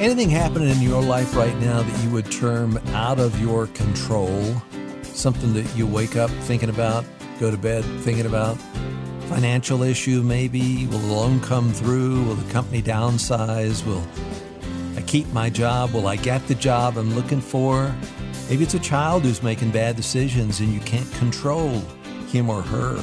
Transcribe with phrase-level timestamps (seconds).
[0.00, 4.54] Anything happening in your life right now that you would term out of your control?
[5.02, 7.04] Something that you wake up thinking about,
[7.38, 8.56] go to bed thinking about?
[9.28, 10.86] Financial issue, maybe?
[10.86, 12.24] Will the loan come through?
[12.24, 13.84] Will the company downsize?
[13.84, 14.02] Will
[14.96, 15.92] I keep my job?
[15.92, 17.94] Will I get the job I'm looking for?
[18.48, 21.78] Maybe it's a child who's making bad decisions and you can't control
[22.28, 22.98] him or her.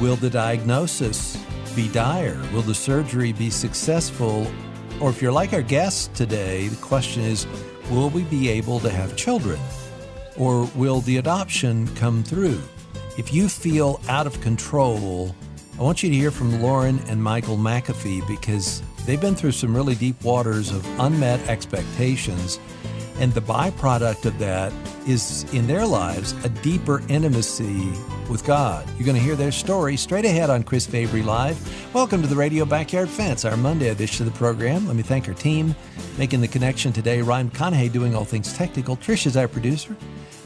[0.00, 1.36] Will the diagnosis
[1.74, 2.40] be dire?
[2.52, 4.46] Will the surgery be successful
[5.00, 7.46] or if you're like our guests today, the question is
[7.90, 9.58] will we be able to have children?
[10.36, 12.60] Or will the adoption come through?
[13.18, 15.34] If you feel out of control,
[15.78, 19.74] I want you to hear from Lauren and Michael McAfee because they've been through some
[19.74, 22.58] really deep waters of unmet expectations.
[23.20, 24.72] And the byproduct of that
[25.06, 27.90] is in their lives a deeper intimacy
[28.30, 28.88] with God.
[28.96, 31.58] You're going to hear their story straight ahead on Chris Fabry Live.
[31.94, 34.86] Welcome to the Radio Backyard Fence, our Monday edition of the program.
[34.86, 35.74] Let me thank our team
[36.16, 37.20] making the connection today.
[37.20, 38.96] Ryan Conahey doing all things technical.
[38.96, 39.94] Trish is our producer.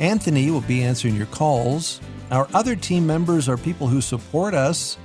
[0.01, 2.01] Anthony will be answering your calls.
[2.33, 4.99] Our other team members are people who support us.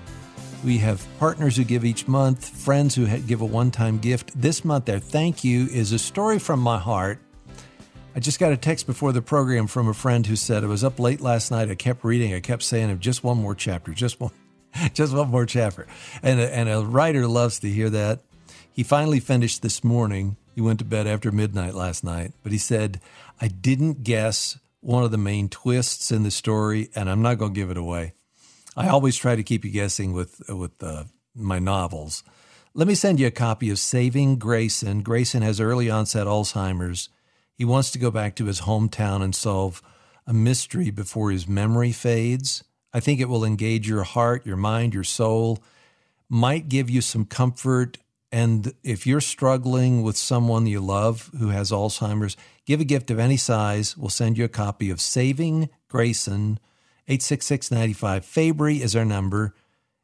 [0.66, 4.32] We have partners who give each month, friends who give a one time gift.
[4.34, 7.20] This month, their thank you is a story from my heart
[8.20, 10.84] I just got a text before the program from a friend who said I was
[10.84, 11.72] up late last night.
[11.72, 12.34] I kept reading.
[12.34, 13.94] I kept saying, "Just one more chapter.
[13.94, 14.32] Just one,
[14.94, 15.88] just one more chapter."
[16.22, 18.20] And a, and a writer loves to hear that.
[18.70, 20.36] He finally finished this morning.
[20.54, 23.00] He went to bed after midnight last night, but he said,
[23.40, 27.54] "I didn't guess one of the main twists in the story, and I'm not going
[27.54, 28.16] to give it away.
[28.76, 32.26] I always try to keep you guessing with with uh, my novels."
[32.74, 35.04] Let me send you a copy of Saving Grayson.
[35.04, 37.08] Grayson has early onset Alzheimer's
[37.60, 39.82] he wants to go back to his hometown and solve
[40.26, 42.64] a mystery before his memory fades.
[42.94, 45.62] I think it will engage your heart, your mind, your soul,
[46.30, 47.98] might give you some comfort.
[48.32, 53.20] And if you're struggling with someone you love who has Alzheimer's, give a gift of
[53.20, 53.98] any size.
[53.98, 56.62] We'll send you a copy of Saving Grayson.
[57.10, 59.54] 866 95 Fabry is our number.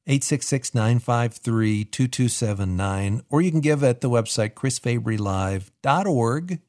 [0.08, 3.22] 866 953 2279.
[3.30, 6.60] Or you can give at the website chrisfabrylive.org.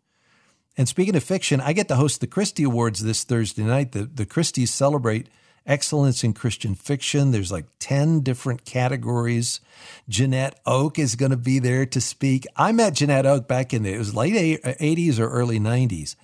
[0.77, 3.93] And speaking of fiction, I get to host the Christie Awards this Thursday night.
[3.93, 5.29] The, the Christies celebrate
[5.67, 7.33] excellence in Christian fiction.
[7.33, 9.61] There's like 10 different categories.
[10.09, 12.47] Janette Oke is going to be there to speak.
[12.57, 16.15] I met Janette Oke back in the it was late 80s or early 90s.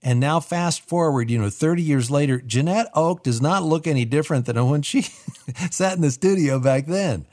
[0.00, 4.04] And now fast forward, you know, 30 years later, Janette Oke does not look any
[4.04, 5.02] different than when she
[5.70, 7.26] sat in the studio back then.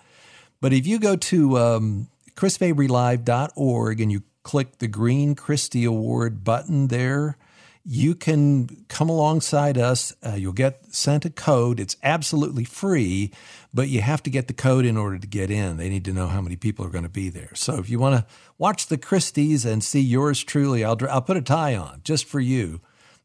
[0.61, 6.87] But if you go to um, chrisfabrylive.org and you click the green Christie Award button
[6.87, 7.35] there.
[7.83, 10.13] You can come alongside us.
[10.23, 11.79] Uh, you'll get sent a code.
[11.79, 13.31] It's absolutely free,
[13.73, 15.77] but you have to get the code in order to get in.
[15.77, 17.49] They need to know how many people are going to be there.
[17.55, 21.37] So if you want to watch the Christies and see yours truly, I'll, I'll put
[21.37, 22.81] a tie on just for you.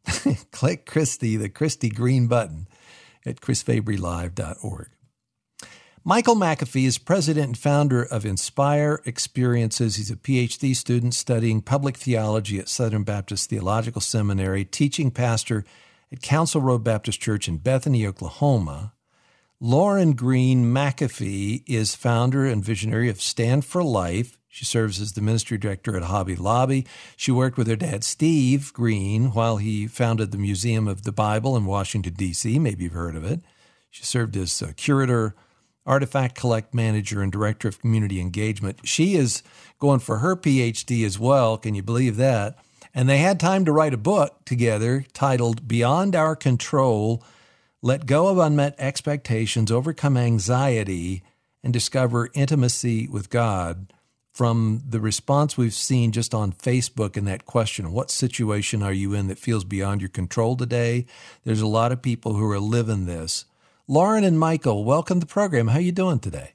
[0.52, 2.66] click Christie, the Christie green button
[3.26, 4.88] at chrisfabrylive.org.
[6.02, 9.96] Michael McAfee is president and founder of Inspire Experiences.
[9.96, 15.62] He's a PhD student studying public theology at Southern Baptist Theological Seminary, teaching pastor
[16.10, 18.94] at Council Road Baptist Church in Bethany, Oklahoma.
[19.60, 24.38] Lauren Green McAfee is founder and visionary of Stand for Life.
[24.48, 26.86] She serves as the ministry director at Hobby Lobby.
[27.14, 31.58] She worked with her dad, Steve Green, while he founded the Museum of the Bible
[31.58, 32.58] in Washington, D.C.
[32.58, 33.42] Maybe you've heard of it.
[33.90, 35.34] She served as curator
[35.90, 38.78] Artifact Collect Manager and Director of Community Engagement.
[38.84, 39.42] She is
[39.80, 41.58] going for her PhD as well.
[41.58, 42.56] Can you believe that?
[42.94, 47.24] And they had time to write a book together titled Beyond Our Control
[47.82, 51.24] Let Go of Unmet Expectations, Overcome Anxiety,
[51.64, 53.92] and Discover Intimacy with God.
[54.32, 59.12] From the response we've seen just on Facebook in that question, what situation are you
[59.12, 61.06] in that feels beyond your control today?
[61.42, 63.44] There's a lot of people who are living this.
[63.90, 65.66] Lauren and Michael, welcome to the program.
[65.66, 66.52] How are you doing today?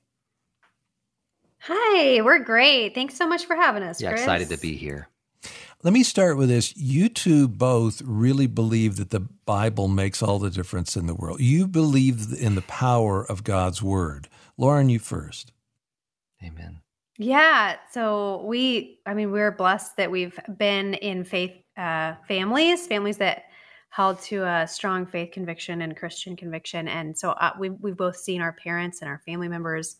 [1.63, 2.95] Hi, we're great.
[2.95, 4.01] Thanks so much for having us.
[4.01, 4.21] Yeah, Chris.
[4.21, 5.09] excited to be here.
[5.83, 6.77] Let me start with this.
[6.77, 11.41] You two both really believe that the Bible makes all the difference in the world.
[11.41, 14.29] You believe in the power of God's word.
[14.57, 15.51] Lauren, you first.
[16.41, 16.79] Amen.
[17.17, 17.75] Yeah.
[17.91, 23.43] So we, I mean, we're blessed that we've been in faith uh, families, families that
[23.95, 26.89] held to a strong faith conviction and Christian conviction.
[26.89, 29.95] And so uh, we, we've both seen our parents and our family members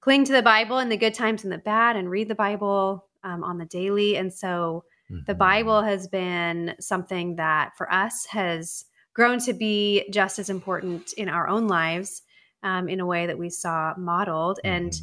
[0.00, 3.04] cling to the Bible in the good times and the bad and read the Bible
[3.24, 4.16] um, on the daily.
[4.16, 5.24] And so mm-hmm.
[5.26, 11.12] the Bible has been something that for us has grown to be just as important
[11.18, 12.22] in our own lives
[12.62, 14.58] um, in a way that we saw modeled.
[14.64, 14.74] Mm-hmm.
[14.74, 15.00] And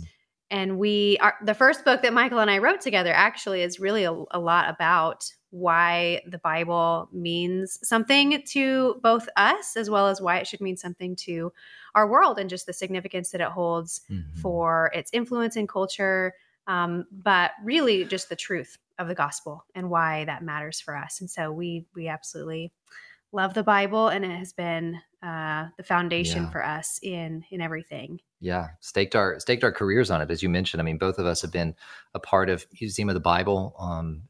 [0.49, 4.03] and we are the first book that Michael and I wrote together actually is really
[4.03, 10.19] a, a lot about why the Bible means something to both us as well as
[10.19, 11.49] why it should mean something to
[11.95, 14.37] our world and just the significance that it holds mm-hmm.
[14.41, 16.33] for its influence in culture,
[16.67, 21.21] um, but really just the truth of the gospel and why that matters for us.
[21.21, 22.73] And so we we absolutely
[23.31, 26.49] love the Bible, and it has been uh, the foundation yeah.
[26.51, 28.19] for us in in everything.
[28.41, 30.81] Yeah, staked our staked our careers on it, as you mentioned.
[30.81, 31.75] I mean, both of us have been
[32.13, 33.73] a part of Museum of the Bible.
[33.79, 34.23] Um,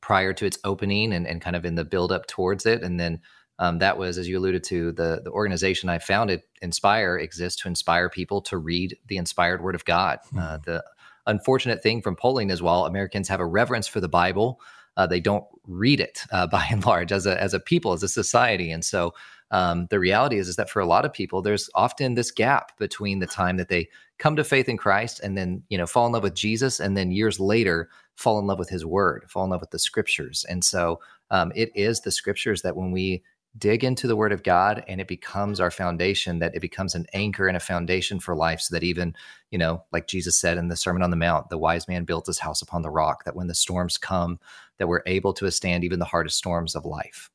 [0.00, 2.82] prior to its opening and, and kind of in the build up towards it.
[2.82, 3.20] And then
[3.58, 7.68] um, that was, as you alluded to, the, the organization I founded, Inspire, exists to
[7.68, 10.18] inspire people to read the inspired word of God.
[10.26, 10.38] Mm-hmm.
[10.38, 10.84] Uh, the
[11.26, 14.60] unfortunate thing from polling is while Americans have a reverence for the Bible,
[14.96, 18.02] uh, they don't read it uh, by and large as a, as a people, as
[18.02, 18.70] a society.
[18.70, 19.14] And so
[19.50, 22.76] um, the reality is, is that for a lot of people, there's often this gap
[22.78, 26.06] between the time that they come to faith in Christ and then, you know, fall
[26.06, 29.44] in love with Jesus and then years later fall in love with his word, fall
[29.44, 30.44] in love with the scriptures.
[30.48, 30.98] And so
[31.30, 33.22] um, it is the scriptures that when we
[33.56, 37.06] dig into the word of God and it becomes our foundation, that it becomes an
[37.12, 39.14] anchor and a foundation for life so that even,
[39.52, 42.26] you know, like Jesus said in the Sermon on the Mount, the wise man built
[42.26, 44.40] his house upon the rock, that when the storms come,
[44.78, 47.30] that we're able to withstand even the hardest storms of life.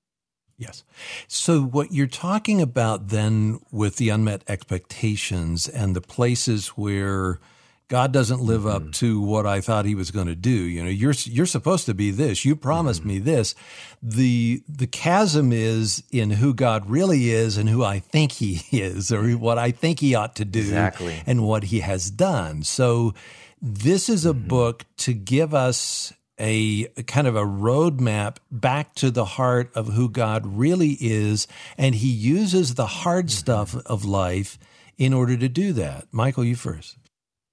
[0.58, 0.84] Yes.
[1.30, 7.40] So, what you're talking about then with the unmet expectations and the places where
[7.88, 8.88] God doesn't live mm-hmm.
[8.88, 10.50] up to what I thought he was going to do.
[10.50, 12.46] You know, you're you're supposed to be this.
[12.46, 13.10] You promised mm-hmm.
[13.10, 13.56] me this.
[14.02, 19.12] The the chasm is in who God really is and who I think he is
[19.12, 21.22] or what I think he ought to do exactly.
[21.26, 22.64] and what he has done.
[22.64, 23.14] So
[23.62, 24.48] this is a mm-hmm.
[24.48, 30.10] book to give us a kind of a roadmap back to the heart of who
[30.10, 31.48] God really is.
[31.78, 33.40] And he uses the hard mm-hmm.
[33.40, 34.58] stuff of life
[34.98, 36.08] in order to do that.
[36.12, 36.96] Michael, you 1st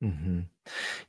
[0.03, 0.41] mm-hmm.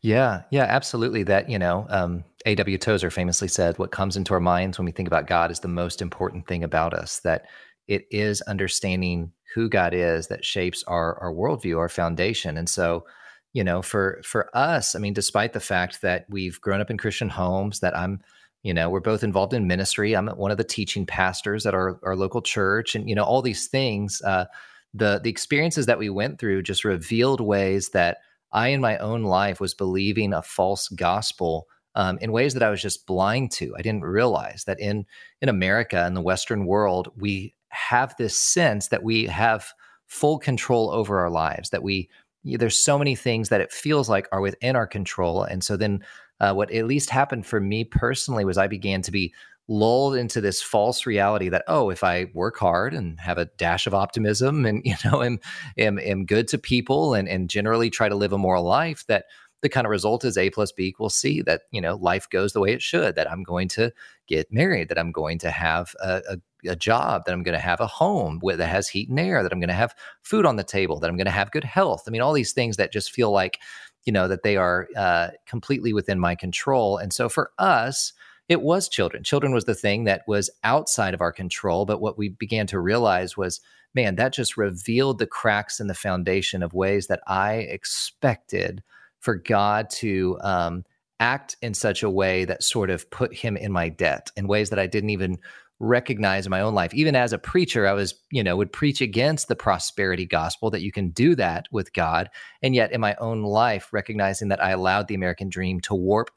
[0.01, 1.23] Yeah, yeah, absolutely.
[1.23, 2.77] That, you know, um, A.W.
[2.77, 5.67] Tozer famously said, What comes into our minds when we think about God is the
[5.67, 7.45] most important thing about us, that
[7.87, 12.57] it is understanding who God is that shapes our, our worldview, our foundation.
[12.57, 13.05] And so,
[13.53, 16.97] you know for for us i mean despite the fact that we've grown up in
[16.97, 18.19] christian homes that i'm
[18.63, 21.99] you know we're both involved in ministry i'm one of the teaching pastors at our,
[22.03, 24.45] our local church and you know all these things uh,
[24.93, 28.17] the the experiences that we went through just revealed ways that
[28.51, 32.69] i in my own life was believing a false gospel um, in ways that i
[32.69, 35.05] was just blind to i didn't realize that in
[35.41, 39.73] in america in the western world we have this sense that we have
[40.07, 42.09] full control over our lives that we
[42.43, 45.43] there's so many things that it feels like are within our control.
[45.43, 46.03] And so then
[46.39, 49.33] uh, what at least happened for me personally was I began to be
[49.71, 53.87] lulled into this false reality that oh if i work hard and have a dash
[53.87, 55.39] of optimism and you know am
[55.77, 59.25] am, am good to people and, and generally try to live a moral life that
[59.61, 62.51] the kind of result is a plus b equals c that you know life goes
[62.51, 63.93] the way it should that i'm going to
[64.27, 66.37] get married that i'm going to have a, a
[66.67, 69.41] a job, that I'm going to have a home with, that has heat and air,
[69.41, 71.63] that I'm going to have food on the table, that I'm going to have good
[71.63, 72.03] health.
[72.05, 73.57] I mean, all these things that just feel like,
[74.05, 76.97] you know, that they are uh, completely within my control.
[76.97, 78.13] And so for us,
[78.51, 79.23] it was children.
[79.23, 81.85] Children was the thing that was outside of our control.
[81.85, 83.61] But what we began to realize was,
[83.95, 88.83] man, that just revealed the cracks in the foundation of ways that I expected
[89.21, 90.83] for God to um,
[91.17, 94.69] act in such a way that sort of put him in my debt in ways
[94.71, 95.37] that I didn't even
[95.79, 99.01] recognize in my own life even as a preacher i was you know would preach
[99.01, 102.29] against the prosperity gospel that you can do that with god
[102.61, 106.29] and yet in my own life recognizing that i allowed the american dream to warp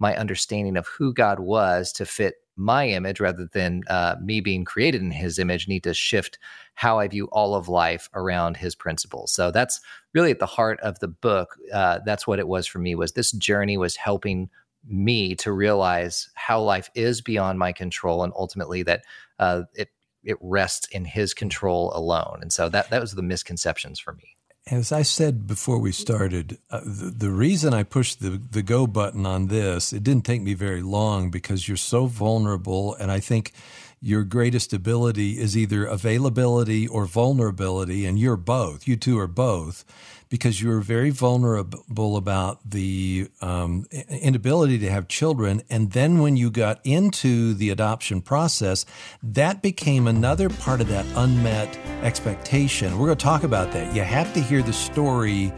[0.00, 4.64] my understanding of who god was to fit my image rather than uh, me being
[4.64, 6.38] created in his image need to shift
[6.74, 9.32] how i view all of life around his principles.
[9.32, 9.80] So that's
[10.14, 13.12] really at the heart of the book uh, that's what it was for me was
[13.12, 14.50] this journey was helping
[14.86, 19.04] me to realize how life is beyond my control and ultimately that
[19.38, 19.88] uh, it
[20.22, 22.40] it rests in his control alone.
[22.42, 24.36] And so that that was the misconceptions for me
[24.70, 28.86] as I said before we started, uh, the, the, reason I pushed the, the go
[28.86, 32.94] button on this, it didn't take me very long because you're so vulnerable.
[32.94, 33.52] And I think
[34.00, 38.06] your greatest ability is either availability or vulnerability.
[38.06, 38.86] And you're both.
[38.86, 39.84] You two are both
[40.30, 45.60] because you were very vulnerable about the um, inability to have children.
[45.68, 48.86] And then when you got into the adoption process,
[49.22, 52.98] that became another part of that unmet expectation.
[52.98, 53.94] We're going to talk about that.
[53.94, 55.52] You have to hear the story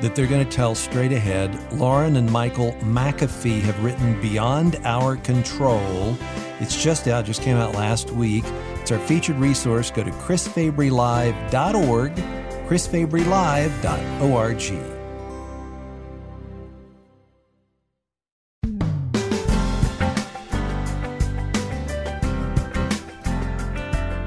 [0.00, 1.72] that they're going to tell straight ahead.
[1.74, 6.16] Lauren and Michael McAfee have written Beyond Our Control.
[6.60, 8.44] It's just out, just came out last week.
[8.80, 9.90] It's our featured resource.
[9.90, 12.18] Go to chrisfabrylive.org
[12.66, 14.58] chrisfabrylive.org.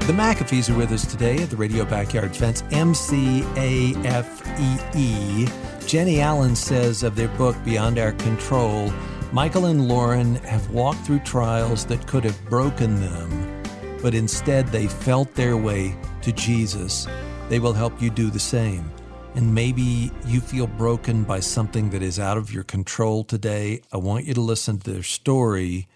[0.06, 4.42] The McAfees are with us today at the Radio Backyard Fence, M C A F
[4.58, 5.46] E E.
[5.86, 8.90] Jennie Allen says of their book, Beyond Our Control,
[9.32, 13.62] Michael and Lauren have walked through trials that could have broken them,
[14.00, 17.06] but instead they felt their way to Jesus
[17.48, 18.90] they will help you do the same.
[19.34, 23.80] And maybe you feel broken by something that is out of your control today.
[23.92, 25.88] I want you to listen to their story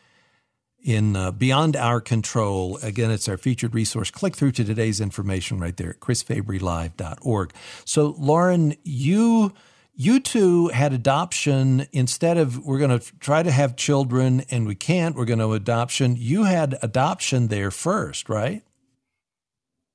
[0.82, 2.78] in uh, Beyond Our Control.
[2.82, 4.10] Again, it's our featured resource.
[4.10, 7.52] Click through to today's information right there at chrisfabrylive.org.
[7.84, 9.52] So, Lauren, you
[9.94, 14.74] you two had adoption instead of we're going to try to have children and we
[14.74, 18.62] can't we're going to adoption you had adoption there first right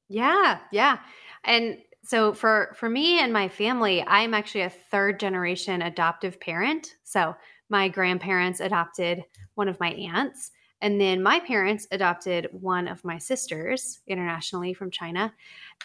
[0.07, 0.99] yeah yeah
[1.47, 6.95] and so for for me and my family i'm actually a third generation adoptive parent
[7.03, 7.35] so
[7.69, 9.23] my grandparents adopted
[9.55, 10.51] one of my aunts
[10.81, 15.33] and then my parents adopted one of my sisters internationally from China.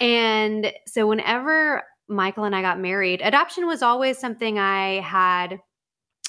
[0.00, 5.60] And so whenever Michael and I got married, adoption was always something I had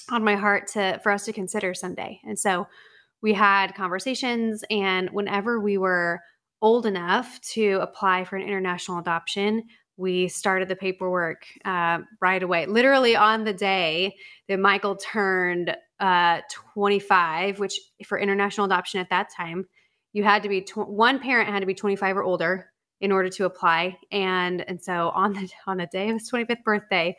[0.09, 2.19] on my heart to for us to consider someday.
[2.23, 2.67] And so
[3.21, 6.21] we had conversations and whenever we were
[6.63, 9.63] old enough to apply for an international adoption,
[9.97, 12.65] we started the paperwork uh, right away.
[12.65, 14.15] Literally on the day
[14.47, 16.39] that Michael turned uh,
[16.73, 19.65] 25, which for international adoption at that time,
[20.13, 23.29] you had to be tw- one parent had to be 25 or older in order
[23.29, 23.97] to apply.
[24.11, 27.17] And and so on the on the day of his 25th birthday,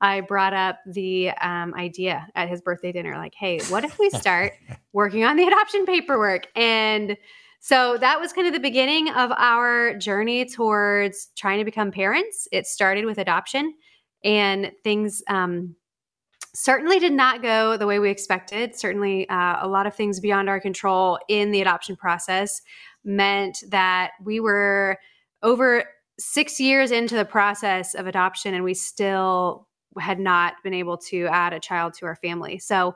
[0.00, 4.10] I brought up the um, idea at his birthday dinner, like, "Hey, what if we
[4.10, 4.54] start
[4.92, 7.16] working on the adoption paperwork?" And
[7.60, 12.48] so that was kind of the beginning of our journey towards trying to become parents.
[12.50, 13.74] It started with adoption,
[14.24, 15.76] and things um,
[16.54, 18.74] certainly did not go the way we expected.
[18.74, 22.62] Certainly, uh, a lot of things beyond our control in the adoption process
[23.04, 24.98] meant that we were
[25.42, 25.84] over
[26.18, 31.26] six years into the process of adoption, and we still had not been able to
[31.26, 32.58] add a child to our family.
[32.58, 32.94] So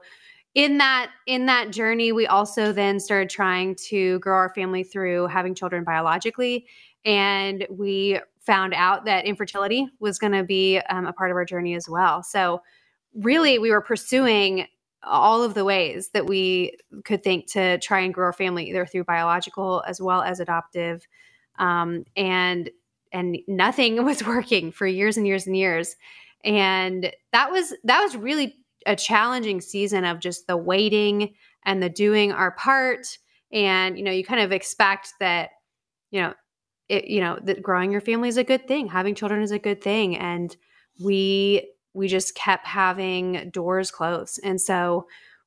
[0.54, 5.26] in that in that journey we also then started trying to grow our family through
[5.26, 6.66] having children biologically
[7.04, 11.44] and we found out that infertility was going to be um, a part of our
[11.44, 12.22] journey as well.
[12.22, 12.62] So
[13.14, 14.66] really we were pursuing
[15.02, 18.86] all of the ways that we could think to try and grow our family either
[18.86, 21.06] through biological as well as adoptive
[21.58, 22.70] um, and
[23.12, 25.96] and nothing was working for years and years and years.
[26.42, 31.88] And that was that was really a challenging season of just the waiting and the
[31.88, 33.06] doing our part.
[33.52, 35.50] And you know you kind of expect that
[36.10, 36.34] you know
[36.88, 39.58] it, you know that growing your family is a good thing having children is a
[39.58, 40.16] good thing.
[40.16, 40.56] And
[41.02, 44.40] we we just kept having doors closed.
[44.42, 45.06] And so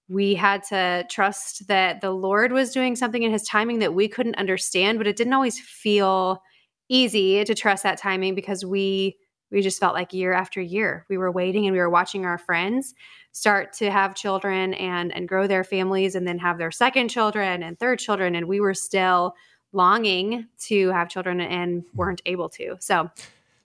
[0.09, 4.07] we had to trust that the lord was doing something in his timing that we
[4.07, 6.41] couldn't understand but it didn't always feel
[6.89, 9.17] easy to trust that timing because we
[9.51, 12.37] we just felt like year after year we were waiting and we were watching our
[12.37, 12.93] friends
[13.31, 17.63] start to have children and and grow their families and then have their second children
[17.63, 19.35] and third children and we were still
[19.73, 23.09] longing to have children and weren't able to so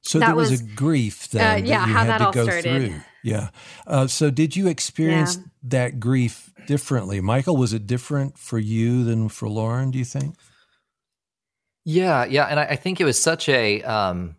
[0.03, 2.27] so there was, was, a grief then uh, yeah, that you how had that to
[2.27, 2.91] all go started.
[2.91, 3.01] through.
[3.23, 3.51] Yeah.
[3.87, 5.43] Uh, so did you experience yeah.
[5.65, 7.21] that grief differently?
[7.21, 10.35] Michael, was it different for you than for Lauren, do you think?
[11.85, 12.47] Yeah, yeah.
[12.47, 14.37] And I, I think it was such a um,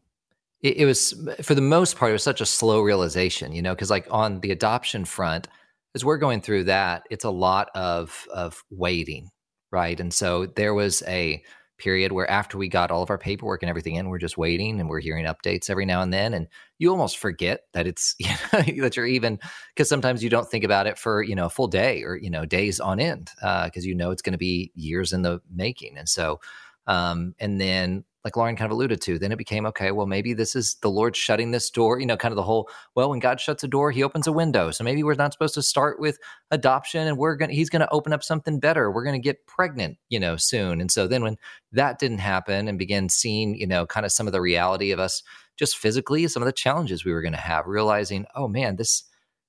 [0.63, 3.75] it, it was for the most part it was such a slow realization you know
[3.75, 5.47] because like on the adoption front
[5.93, 9.29] as we're going through that it's a lot of of waiting
[9.73, 9.99] right?
[9.99, 11.43] And so there was a
[11.79, 14.79] period where after we got all of our paperwork and everything in we're just waiting
[14.79, 18.27] and we're hearing updates every now and then and you almost forget that it's you
[18.29, 19.39] know, that you're even
[19.75, 22.29] because sometimes you don't think about it for you know a full day or you
[22.29, 25.23] know days on end uh, because uh, you know it's going to be years in
[25.23, 25.97] the making.
[25.97, 26.39] And so
[26.85, 30.33] um, and then like Lauren kind of alluded to, then it became okay, well, maybe
[30.33, 33.19] this is the Lord shutting this door, you know, kind of the whole, well, when
[33.19, 34.71] God shuts a door, he opens a window.
[34.71, 37.81] So maybe we're not supposed to start with adoption and we're going to, he's going
[37.81, 38.89] to open up something better.
[38.91, 40.79] We're going to get pregnant, you know, soon.
[40.79, 41.37] And so then when
[41.73, 44.99] that didn't happen and began seeing, you know, kind of some of the reality of
[44.99, 45.21] us
[45.57, 49.03] just physically, some of the challenges we were going to have, realizing, oh man, this,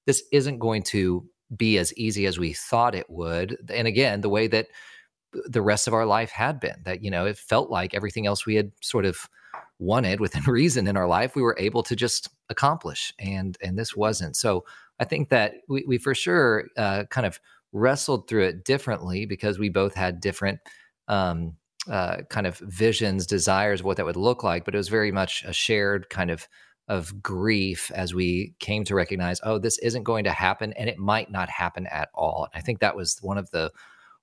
[0.06, 3.56] this isn't going to be as easy as we thought it would.
[3.72, 4.66] And again, the way that,
[5.46, 6.76] the rest of our life had been.
[6.84, 9.28] That, you know, it felt like everything else we had sort of
[9.78, 13.12] wanted within reason in our life, we were able to just accomplish.
[13.18, 14.36] And and this wasn't.
[14.36, 14.64] So
[14.98, 17.40] I think that we, we for sure uh, kind of
[17.72, 20.60] wrestled through it differently because we both had different
[21.08, 21.56] um,
[21.90, 24.64] uh, kind of visions, desires of what that would look like.
[24.64, 26.48] But it was very much a shared kind of
[26.86, 30.98] of grief as we came to recognize, oh, this isn't going to happen, and it
[30.98, 32.46] might not happen at all.
[32.52, 33.70] And I think that was one of the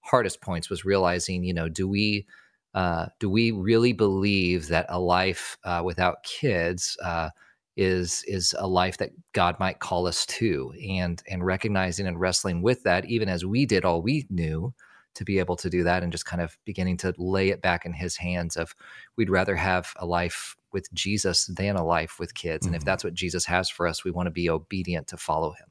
[0.02, 2.26] hardest points was realizing, you know, do we
[2.74, 7.30] uh, do we really believe that a life uh, without kids uh,
[7.76, 12.62] is is a life that God might call us to, and and recognizing and wrestling
[12.62, 14.74] with that, even as we did all we knew
[15.14, 17.86] to be able to do that, and just kind of beginning to lay it back
[17.86, 18.56] in His hands.
[18.56, 18.74] Of
[19.18, 22.68] we'd rather have a life with Jesus than a life with kids, mm-hmm.
[22.68, 22.86] and if mm-hmm.
[22.86, 25.71] that's what Jesus has for us, we want to be obedient to follow Him.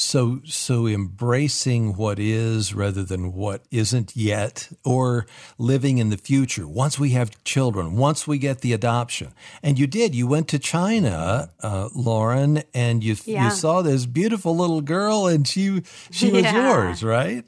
[0.00, 5.26] So, so embracing what is rather than what isn't yet, or
[5.58, 6.68] living in the future.
[6.68, 10.14] Once we have children, once we get the adoption, and you did.
[10.14, 13.46] You went to China, uh, Lauren, and you yeah.
[13.46, 16.68] you saw this beautiful little girl, and she she was yeah.
[16.68, 17.44] yours, right?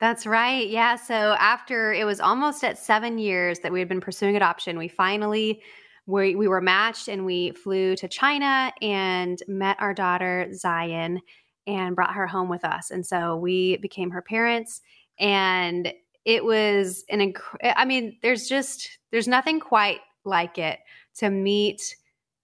[0.00, 0.68] That's right.
[0.68, 0.96] Yeah.
[0.96, 4.88] So after it was almost at seven years that we had been pursuing adoption, we
[4.88, 5.62] finally
[6.08, 11.20] we, we were matched and we flew to China and met our daughter Zion
[11.68, 12.90] and brought her home with us.
[12.90, 14.80] And so we became her parents
[15.20, 15.92] and
[16.24, 20.80] it was an inc- I mean there's just there's nothing quite like it
[21.18, 21.94] to meet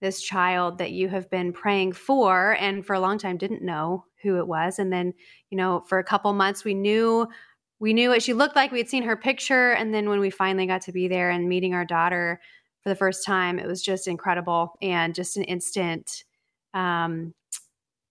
[0.01, 4.05] this child that you have been praying for and for a long time didn't know
[4.21, 5.13] who it was and then
[5.49, 7.27] you know for a couple months we knew
[7.79, 10.29] we knew what she looked like we had seen her picture and then when we
[10.29, 12.39] finally got to be there and meeting our daughter
[12.85, 13.57] for the first time.
[13.57, 16.23] It was just incredible and just an instant,
[16.75, 17.33] um,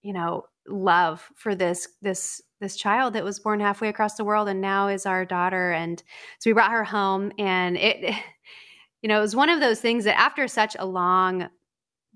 [0.03, 4.49] you know, love for this this this child that was born halfway across the world
[4.49, 5.73] and now is our daughter.
[5.73, 6.03] And
[6.39, 8.15] so we brought her home, and it,
[9.03, 11.49] you know, it was one of those things that after such a long,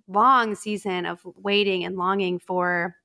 [0.07, 2.97] long season of waiting and longing for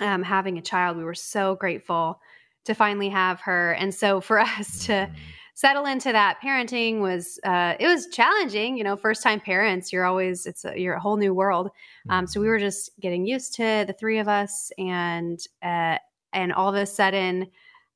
[0.00, 2.20] um, having a child, we were so grateful
[2.64, 3.72] to finally have her.
[3.72, 5.14] And so for us to mm-hmm
[5.60, 10.06] settle into that parenting was uh, it was challenging you know first time parents you're
[10.06, 11.70] always it's a, you're a whole new world
[12.08, 12.52] um, so we mm-hmm.
[12.52, 15.98] were just getting used to the three of us and uh,
[16.32, 17.46] and all of a sudden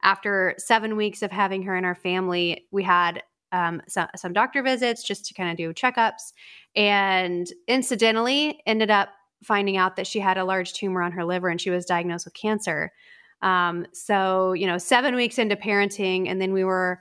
[0.03, 4.63] after seven weeks of having her in our family we had um, some, some doctor
[4.63, 6.35] visits just to kind of do checkups
[6.77, 9.09] and incidentally ended up
[9.43, 12.27] finding out that she had a large tumor on her liver and she was diagnosed
[12.27, 12.93] with cancer
[13.41, 17.01] um, so you know seven weeks into parenting and then we were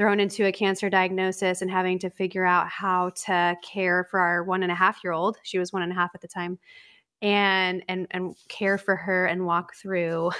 [0.00, 4.42] thrown into a cancer diagnosis and having to figure out how to care for our
[4.42, 5.36] one and a half year old.
[5.42, 6.58] She was one and a half at the time,
[7.20, 10.30] and and and care for her and walk through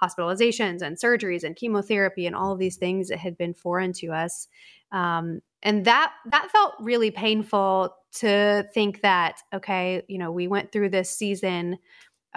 [0.00, 4.12] hospitalizations and surgeries and chemotherapy and all of these things that had been foreign to
[4.12, 4.46] us.
[4.92, 10.70] Um, and that that felt really painful to think that okay, you know, we went
[10.70, 11.76] through this season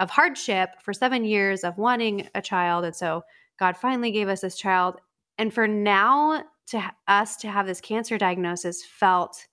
[0.00, 3.22] of hardship for seven years of wanting a child, and so
[3.56, 4.96] God finally gave us this child.
[5.38, 9.46] And for now to us to have this cancer diagnosis felt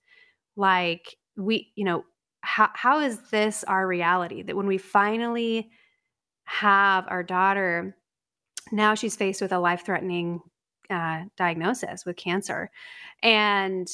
[0.56, 2.04] like we, you know,
[2.40, 5.70] how, how is this our reality that when we finally
[6.44, 7.96] have our daughter,
[8.70, 10.40] now she's faced with a life threatening
[10.90, 12.70] uh, diagnosis with cancer.
[13.22, 13.88] And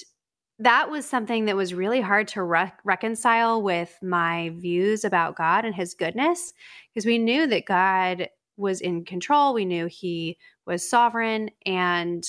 [0.58, 5.64] that was something that was really hard to re- reconcile with my views about God
[5.64, 6.52] and his goodness
[6.92, 9.54] because we knew that God was in control.
[9.54, 12.22] We knew he was sovereign and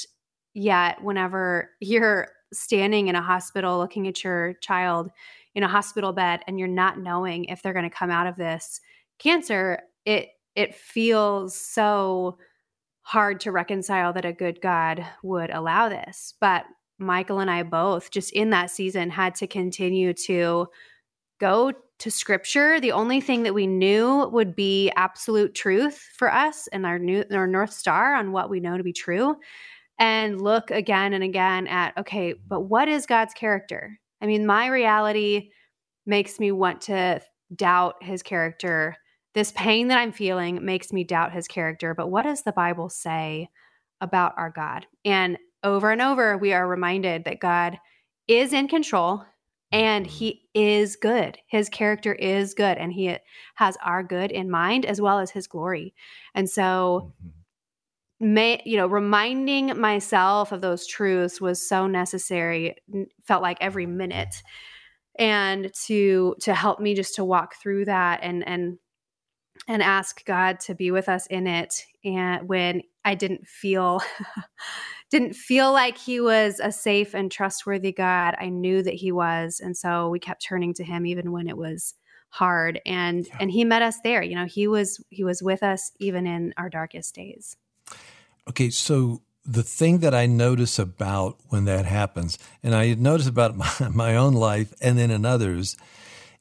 [0.54, 5.10] Yet, whenever you're standing in a hospital looking at your child
[5.56, 8.36] in a hospital bed and you're not knowing if they're going to come out of
[8.36, 8.82] this
[9.20, 12.38] cancer, it it feels so
[13.04, 16.34] hard to reconcile that a good God would allow this.
[16.42, 16.66] But
[17.00, 20.68] Michael and I both just in that season had to continue to
[21.40, 22.80] go to scripture.
[22.80, 27.24] The only thing that we knew would be absolute truth for us and our new
[27.32, 29.38] our north star on what we know to be true
[30.02, 34.00] and look again and again at okay, but what is God's character?
[34.20, 35.52] I mean, my reality
[36.08, 37.22] makes me want to
[37.56, 38.98] doubt his character.
[39.36, 41.94] This pain that I'm feeling makes me doubt his character.
[41.94, 43.50] But what does the Bible say
[44.02, 44.88] about our God?
[45.06, 47.78] And over and over, we are reminded that God
[48.28, 49.24] is in control
[49.72, 51.38] and he is good.
[51.46, 53.16] His character is good and he
[53.54, 55.94] has our good in mind as well as his glory.
[56.34, 57.41] And so, mm-hmm
[58.22, 62.76] may you know reminding myself of those truths was so necessary
[63.26, 64.44] felt like every minute.
[65.20, 68.78] And to to help me just to walk through that and and
[69.68, 74.02] and ask god to be with us in it and when i didn't feel
[75.12, 79.60] didn't feel like he was a safe and trustworthy god i knew that he was.
[79.60, 81.94] And so we kept turning to him even when it was
[82.30, 82.80] hard.
[82.86, 83.38] And yeah.
[83.42, 84.24] and he met us there.
[84.24, 87.58] You know he was he was with us even in our darkest days
[88.50, 93.56] Okay, so the thing that I notice about when that happens, and I notice about
[93.56, 95.78] my, my own life and then in others,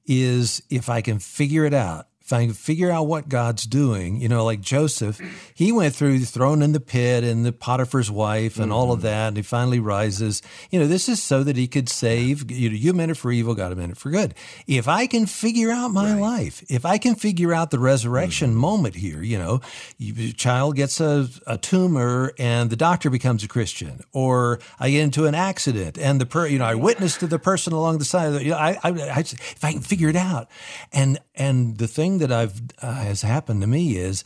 [0.06, 2.08] is if I can figure it out,
[2.54, 5.20] figure out what God's doing, you know, like Joseph,
[5.54, 8.72] he went through thrown in the pit and the Potiphar's wife and mm-hmm.
[8.72, 9.08] all of mm-hmm.
[9.08, 10.42] that, and he finally rises.
[10.70, 12.50] You know, this is so that he could save.
[12.50, 14.34] You know, you meant it for evil, God meant it for good.
[14.66, 16.20] If I can figure out my right.
[16.20, 18.60] life, if I can figure out the resurrection mm-hmm.
[18.60, 19.60] moment here, you know,
[19.98, 25.02] your child gets a, a tumor and the doctor becomes a Christian, or I get
[25.02, 28.04] into an accident and the per, you know, I witness to the person along the
[28.04, 30.48] side of the, you know, I, I, I if I can figure it out,
[30.92, 34.24] and and the thing that I've uh, has happened to me is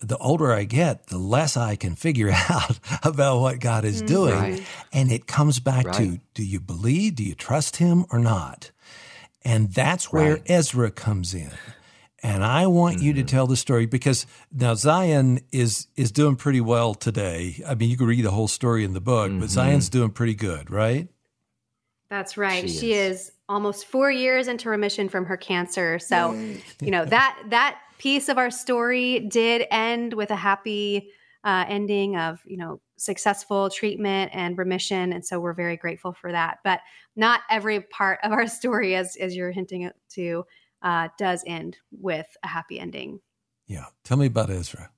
[0.00, 4.06] the older I get, the less I can figure out about what God is mm,
[4.06, 4.34] doing.
[4.34, 4.66] Right.
[4.92, 5.96] And it comes back right.
[5.96, 7.16] to do you believe?
[7.16, 8.70] Do you trust Him or not?
[9.44, 10.42] And that's where right.
[10.50, 11.52] Ezra comes in.
[12.22, 13.06] And I want mm-hmm.
[13.06, 13.26] you to mm-hmm.
[13.26, 17.62] tell the story because now Zion is is doing pretty well today.
[17.66, 19.40] I mean, you can read the whole story in the book, mm-hmm.
[19.40, 21.08] but Zion's doing pretty good, right?
[22.08, 22.68] That's right.
[22.68, 23.20] She, she is.
[23.20, 23.32] is.
[23.48, 25.98] Almost four years into remission from her cancer.
[25.98, 26.32] So,
[26.80, 31.10] you know that that piece of our story did end with a happy
[31.44, 36.32] uh, ending of you know successful treatment and remission, and so we're very grateful for
[36.32, 36.58] that.
[36.64, 36.80] But
[37.14, 40.44] not every part of our story, as as you're hinting to,
[40.82, 43.20] uh, does end with a happy ending.
[43.66, 44.90] Yeah, tell me about Ezra.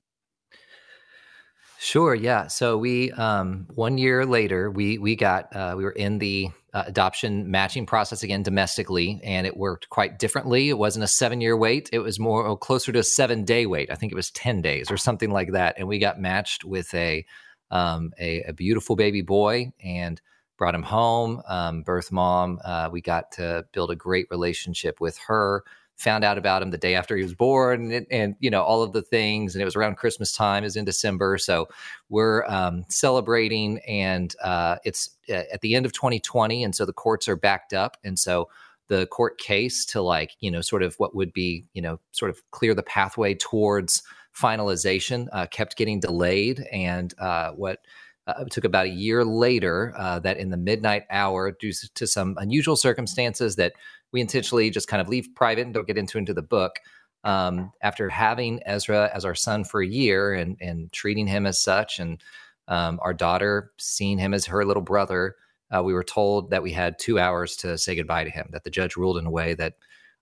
[1.81, 2.13] Sure.
[2.13, 2.47] Yeah.
[2.47, 6.83] So we um, one year later we we got uh, we were in the uh,
[6.87, 10.67] adoption matching process again domestically, and it worked quite differently.
[10.67, 13.65] It wasn't a seven year wait; it was more oh, closer to a seven day
[13.65, 13.89] wait.
[13.89, 15.75] I think it was ten days or something like that.
[15.77, 17.25] And we got matched with a
[17.71, 20.19] um, a, a, beautiful baby boy and
[20.57, 21.41] brought him home.
[21.47, 22.59] Um, birth mom.
[22.65, 25.63] Uh, we got to build a great relationship with her
[25.99, 28.81] found out about him the day after he was born and, and, you know all
[28.81, 31.37] of the things and it was around christmas time is in december.
[31.37, 31.67] So
[32.07, 36.93] we're um, celebrating and uh, it's uh, at the end of 2020 and so the
[36.93, 38.49] courts are backed up and so
[38.87, 42.31] the court case to like you know sort of what would be you know sort
[42.31, 44.01] of clear the pathway towards
[44.33, 47.79] finalization uh, kept getting delayed and uh, what
[48.27, 52.35] uh, took about a year later uh, that in the midnight hour due to some
[52.39, 53.73] unusual circumstances that
[54.11, 56.79] we intentionally just kind of leave private and don't get into into the book.
[57.23, 61.61] Um, after having Ezra as our son for a year and and treating him as
[61.61, 62.21] such, and
[62.67, 65.35] um, our daughter seeing him as her little brother,
[65.75, 68.49] uh, we were told that we had two hours to say goodbye to him.
[68.51, 69.75] That the judge ruled in a way that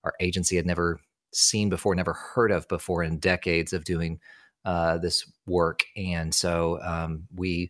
[0.03, 0.99] our agency had never
[1.33, 4.19] seen before, never heard of before in decades of doing
[4.65, 7.69] uh, this work, and so um, we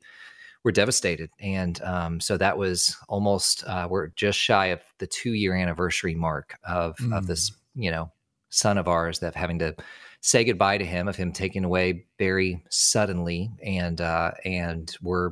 [0.67, 1.30] were devastated.
[1.39, 6.13] And um, so that was almost, uh, we're just shy of the two year anniversary
[6.13, 7.17] mark of, mm.
[7.17, 7.56] of this, mm.
[7.75, 8.12] you know,
[8.49, 9.77] son of ours that having to
[10.19, 13.49] say goodbye to him, of him taken away very suddenly.
[13.63, 15.32] And, uh, and we're,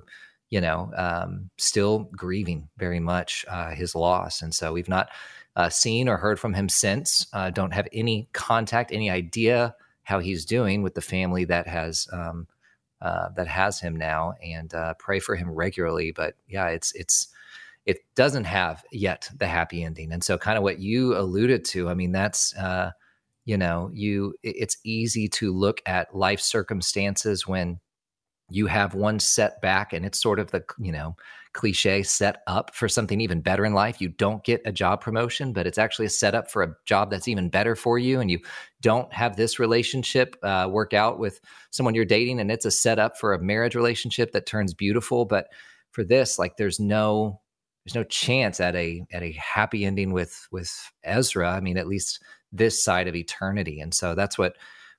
[0.51, 4.41] you know, um, still grieving very much uh, his loss.
[4.41, 5.09] And so we've not
[5.57, 7.27] uh, seen or heard from him since.
[7.33, 12.07] Uh, don't have any contact, any idea how he's doing with the family that has
[12.13, 12.47] um,
[13.01, 16.11] uh, that has him now, and uh, pray for him regularly.
[16.11, 17.27] But yeah, it's it's
[17.85, 21.89] it doesn't have yet the happy ending, and so kind of what you alluded to.
[21.89, 22.91] I mean, that's uh,
[23.45, 27.79] you know, you it's easy to look at life circumstances when
[28.49, 31.15] you have one setback, and it's sort of the you know
[31.53, 34.01] cliche set up for something even better in life.
[34.01, 37.29] You don't get a job promotion, but it's actually a setup for a job that's
[37.29, 38.19] even better for you.
[38.19, 38.39] And you
[38.81, 41.39] don't have this relationship uh, work out with
[41.71, 45.25] someone you're dating, and it's a setup for a marriage relationship that turns beautiful.
[45.25, 45.47] But
[45.91, 47.41] for this, like, there's no
[47.85, 51.51] there's no chance at a at a happy ending with with Ezra.
[51.51, 53.79] I mean, at least this side of eternity.
[53.79, 54.55] And so that's what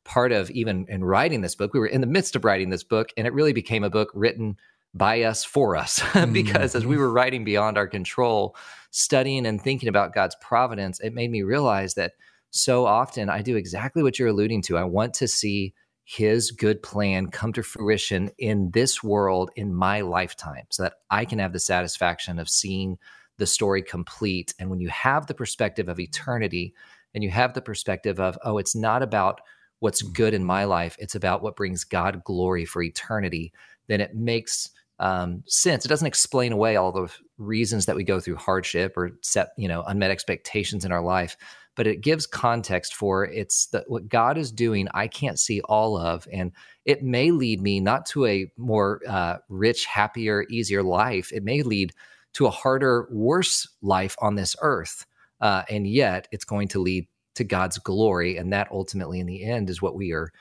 [0.06, 1.74] part of even in writing this book.
[1.74, 4.10] We were in the midst of writing this book, and it really became a book
[4.14, 4.56] written
[4.96, 7.02] by us for us because as we mm-hmm.
[7.02, 8.56] were writing beyond our control
[8.90, 12.12] studying and thinking about god's providence it made me realize that
[12.50, 16.82] so often i do exactly what you're alluding to i want to see his good
[16.82, 21.52] plan come to fruition in this world in my lifetime so that i can have
[21.52, 22.96] the satisfaction of seeing
[23.38, 26.72] the story complete and when you have the perspective of eternity
[27.12, 29.40] and you have the perspective of oh it's not about
[29.80, 33.52] what's good in my life it's about what brings god glory for eternity
[33.88, 35.84] then it makes um, sense.
[35.84, 37.08] It doesn't explain away all the
[37.38, 41.36] reasons that we go through hardship or set, you know, unmet expectations in our life,
[41.74, 44.88] but it gives context for it's that what God is doing.
[44.94, 46.52] I can't see all of, and
[46.84, 51.30] it may lead me not to a more uh, rich, happier, easier life.
[51.32, 51.92] It may lead
[52.34, 55.04] to a harder, worse life on this earth,
[55.40, 59.44] uh, and yet it's going to lead to God's glory, and that ultimately, in the
[59.44, 60.32] end, is what we are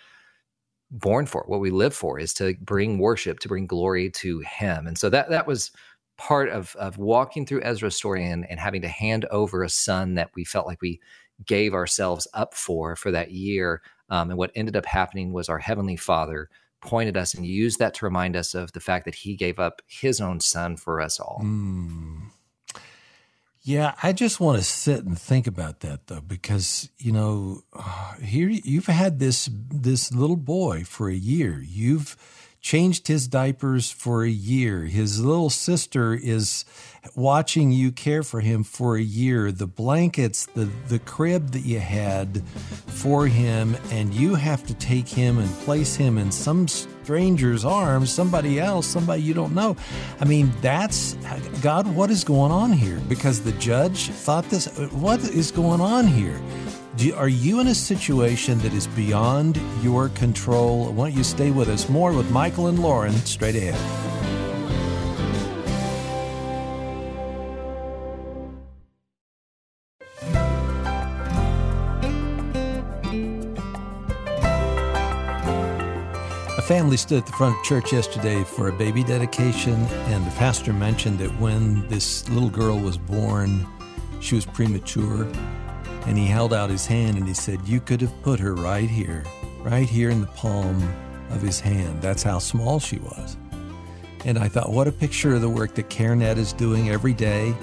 [0.91, 4.88] born for, what we live for, is to bring worship, to bring glory to Him.
[4.88, 5.71] And so that that was
[6.17, 10.15] part of of walking through Ezra's story and, and having to hand over a son
[10.15, 10.99] that we felt like we
[11.45, 13.81] gave ourselves up for for that year.
[14.10, 16.49] Um, and what ended up happening was our Heavenly Father
[16.81, 19.81] pointed us and used that to remind us of the fact that He gave up
[19.88, 21.41] His own Son for us all.
[21.43, 22.29] Mm.
[23.67, 27.63] Yeah, I just want to sit and think about that though, because you know,
[28.21, 31.63] here you've had this this little boy for a year.
[31.65, 32.15] You've
[32.62, 34.82] changed his diapers for a year.
[34.82, 36.63] His little sister is
[37.15, 39.51] watching you care for him for a year.
[39.51, 45.08] The blankets, the, the crib that you had for him, and you have to take
[45.08, 46.67] him and place him in some
[47.06, 49.78] stranger's arms, somebody else, somebody you don't know.
[50.20, 51.13] I mean, that's
[51.62, 53.00] God, what is going on here?
[53.08, 56.41] Because the judge thought this, what is going on here?
[56.98, 60.88] Do, are you in a situation that is beyond your control?
[60.88, 61.89] I want you stay with us.
[61.89, 64.14] More with Michael and Lauren straight ahead.
[76.65, 80.73] Family stood at the front of church yesterday for a baby dedication, and the pastor
[80.73, 83.63] mentioned that when this little girl was born,
[84.19, 85.28] she was premature
[86.08, 88.89] and he held out his hand and he said, You could have put her right
[88.89, 89.23] here,
[89.60, 90.82] right here in the palm
[91.30, 92.01] of his hand.
[92.01, 93.38] That's how small she was.
[94.23, 97.54] And I thought, what a picture of the work that CareNet is doing every day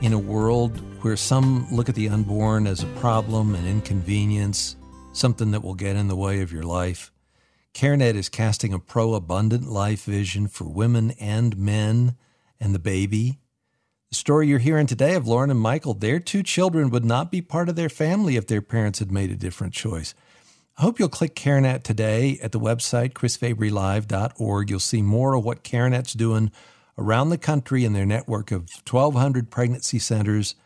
[0.00, 4.74] in a world where some look at the unborn as a problem, an inconvenience,
[5.12, 7.11] something that will get in the way of your life.
[7.74, 12.16] CareNet is casting a pro abundant life vision for women and men
[12.60, 13.38] and the baby
[14.12, 17.40] the story you're hearing today of Lauren and Michael, their two children would not be
[17.40, 20.14] part of their family if their parents had made a different choice.
[20.76, 24.68] I hope you'll click CareNet today at the website, chrisfabrylive.org.
[24.68, 26.52] You'll see more of what CareNet's doing
[26.98, 30.56] around the country in their network of 1,200 pregnancy centers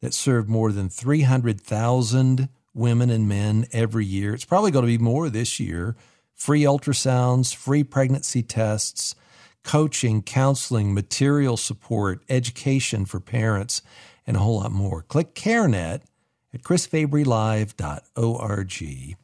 [0.00, 4.34] that serve more than 300,000 women and men every year.
[4.34, 5.94] It's probably going to be more this year.
[6.36, 9.16] Free ultrasounds, free pregnancy tests,
[9.64, 13.82] coaching, counseling, material support, education for parents,
[14.26, 15.02] and a whole lot more.
[15.02, 16.02] Click CareNet
[16.54, 19.16] at chrisfabrylive.org.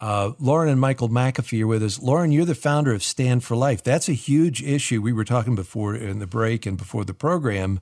[0.00, 2.02] Uh, Lauren and Michael McAfee are with us.
[2.02, 3.82] Lauren, you're the founder of Stand for Life.
[3.82, 5.00] That's a huge issue.
[5.00, 7.80] We were talking before in the break and before the program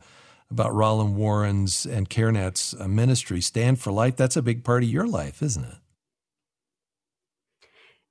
[0.50, 3.40] about Roland Warren's and CareNet's uh, ministry.
[3.40, 5.76] Stand for Life, that's a big part of your life, isn't it?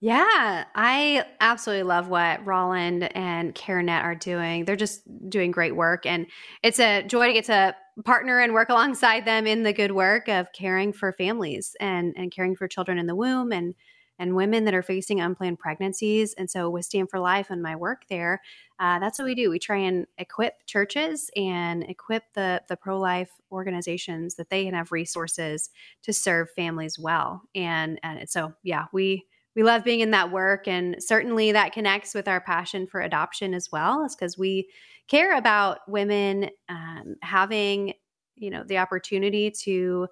[0.04, 4.66] Yeah, I absolutely love what Roland and CareNet are doing.
[4.66, 6.08] They're just doing great work.
[6.08, 6.26] And
[6.64, 10.28] it's a joy to get to partner and work alongside them in the good work
[10.28, 13.76] of caring for families and, and caring for children in the womb and
[14.20, 16.34] and women that are facing unplanned pregnancies.
[16.36, 18.40] And so, with Stand for Life and my work there,
[18.80, 19.50] uh, that's what we do.
[19.50, 24.76] We try and equip churches and equip the the pro life organizations that they can
[24.76, 25.72] have resources
[26.04, 27.44] to serve families well.
[27.56, 32.14] And and so, yeah, we we love being in that work and certainly that connects
[32.14, 34.70] with our passion for adoption as well is because we
[35.08, 37.94] care about women um, having
[38.36, 40.08] you know the opportunity to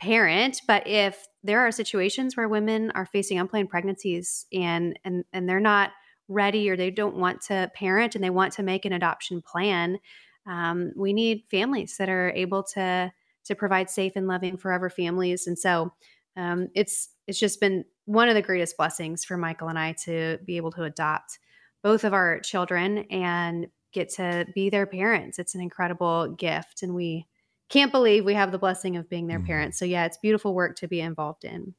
[0.00, 5.48] parent but if there are situations where women are facing unplanned pregnancies and and and
[5.48, 5.90] they're not
[6.28, 9.98] ready or they don't want to parent and they want to make an adoption plan
[10.46, 13.12] um, we need families that are able to
[13.44, 15.92] to provide safe and loving forever families and so
[16.36, 20.38] um, it's it's just been one of the greatest blessings for Michael and I to
[20.44, 21.38] be able to adopt
[21.82, 25.38] both of our children and get to be their parents.
[25.38, 27.26] It's an incredible gift, and we
[27.68, 29.46] can't believe we have the blessing of being their mm-hmm.
[29.46, 29.78] parents.
[29.78, 31.74] So, yeah, it's beautiful work to be involved in.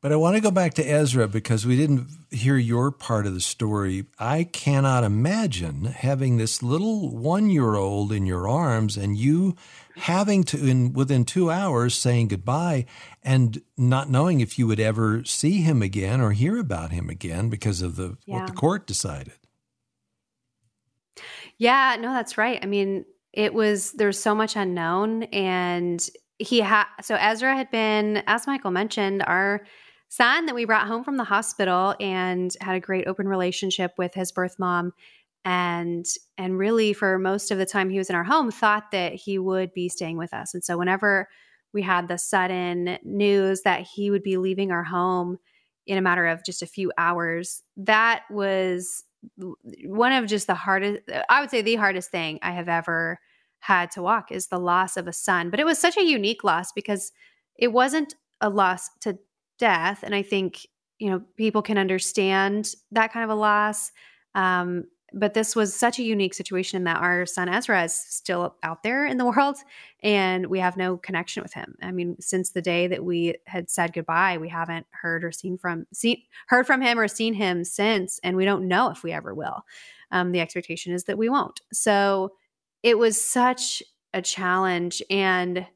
[0.00, 3.34] But I want to go back to Ezra because we didn't hear your part of
[3.34, 4.06] the story.
[4.16, 9.56] I cannot imagine having this little one year old in your arms and you
[9.98, 12.86] having to, in within two hours, saying goodbye
[13.22, 17.48] and not knowing if you would ever see him again or hear about him again
[17.48, 18.36] because of the yeah.
[18.36, 19.34] what the court decided.
[21.58, 22.60] Yeah, no, that's right.
[22.62, 26.08] I mean, it was there's so much unknown and
[26.38, 29.66] he had so Ezra had been as Michael mentioned our
[30.08, 34.14] son that we brought home from the hospital and had a great open relationship with
[34.14, 34.92] his birth mom
[35.48, 36.04] and
[36.36, 39.38] and really for most of the time he was in our home thought that he
[39.38, 40.52] would be staying with us.
[40.52, 41.26] And so whenever
[41.72, 45.38] we had the sudden news that he would be leaving our home
[45.86, 49.04] in a matter of just a few hours that was
[49.84, 53.18] one of just the hardest i would say the hardest thing i have ever
[53.60, 55.50] had to walk is the loss of a son.
[55.50, 57.10] But it was such a unique loss because
[57.56, 59.18] it wasn't a loss to
[59.58, 60.04] death.
[60.04, 60.66] And i think
[60.98, 63.90] you know people can understand that kind of a loss.
[64.34, 68.82] Um, but this was such a unique situation that our son Ezra is still out
[68.82, 69.56] there in the world
[70.02, 71.76] and we have no connection with him.
[71.82, 75.58] I mean, since the day that we had said goodbye, we haven't heard or seen
[75.58, 79.12] from seen heard from him or seen him since, and we don't know if we
[79.12, 79.64] ever will.
[80.10, 81.60] Um, the expectation is that we won't.
[81.72, 82.32] So
[82.82, 83.82] it was such
[84.14, 85.66] a challenge, and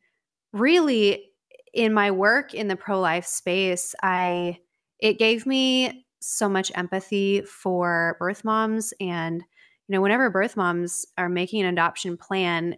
[0.53, 1.31] really,
[1.75, 4.59] in my work in the pro life space, I
[5.01, 9.43] it gave me so much empathy for birth moms and
[9.89, 12.77] you know whenever birth moms are making an adoption plan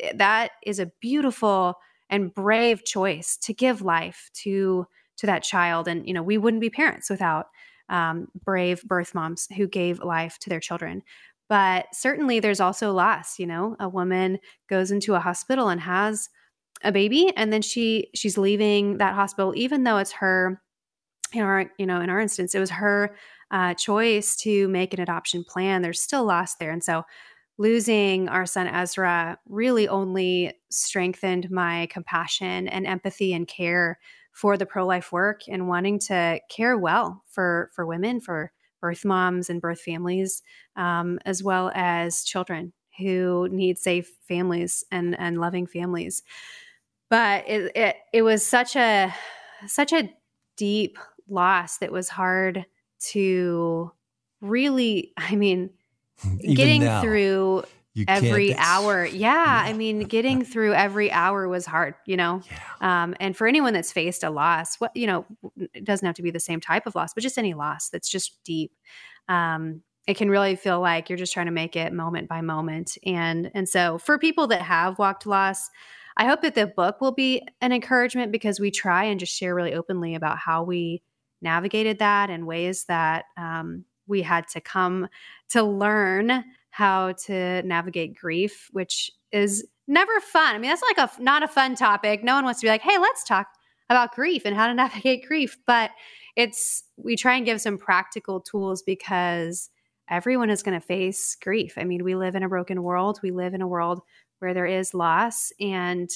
[0.00, 1.76] eh, that is a beautiful
[2.12, 5.88] and brave choice to give life to to that child.
[5.88, 7.46] And you know we wouldn't be parents without
[7.88, 11.02] um, brave birth moms who gave life to their children.
[11.48, 13.76] But certainly there's also loss you know?
[13.80, 16.28] A woman goes into a hospital and has
[16.84, 20.60] a baby and then she she's leaving that hospital even though it's her
[21.32, 23.14] in our you know in our instance it was her
[23.50, 25.82] uh, choice to make an adoption plan.
[25.82, 26.70] There's still loss there.
[26.70, 27.04] And so
[27.58, 33.98] losing our son ezra really only strengthened my compassion and empathy and care
[34.32, 39.50] for the pro-life work and wanting to care well for for women for birth moms
[39.50, 40.42] and birth families
[40.76, 46.22] um, as well as children who need safe families and and loving families.
[47.10, 49.14] But it, it, it was such a
[49.66, 50.10] such a
[50.56, 50.98] deep
[51.32, 52.66] loss that was hard
[53.10, 53.90] to
[54.40, 55.70] really, I mean,
[56.40, 57.64] Even getting now, through
[58.08, 59.04] every hour.
[59.04, 62.42] Yeah, yeah, I mean, getting through every hour was hard, you know?
[62.80, 63.02] Yeah.
[63.02, 65.26] Um, and for anyone that's faced a loss, what, you know,
[65.74, 68.08] it doesn't have to be the same type of loss, but just any loss that's
[68.08, 68.72] just deep.
[69.28, 72.98] Um, it can really feel like you're just trying to make it moment by moment.
[73.04, 75.70] And, and so for people that have walked loss,
[76.16, 79.54] I hope that the book will be an encouragement because we try and just share
[79.54, 81.02] really openly about how we
[81.42, 85.08] navigated that in ways that um, we had to come
[85.50, 90.54] to learn how to navigate grief, which is never fun.
[90.54, 92.24] I mean, that's like a not a fun topic.
[92.24, 93.48] No one wants to be like, "Hey, let's talk
[93.90, 95.90] about grief and how to navigate grief." But
[96.36, 99.70] it's we try and give some practical tools because
[100.08, 101.74] everyone is going to face grief.
[101.76, 103.20] I mean, we live in a broken world.
[103.22, 104.00] We live in a world
[104.38, 106.10] where there is loss and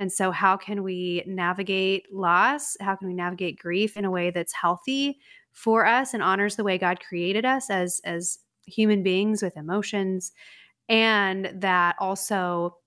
[0.00, 2.74] and so, how can we navigate loss?
[2.80, 5.18] How can we navigate grief in a way that's healthy
[5.52, 10.32] for us and honors the way God created us as as human beings with emotions,
[10.88, 12.78] and that also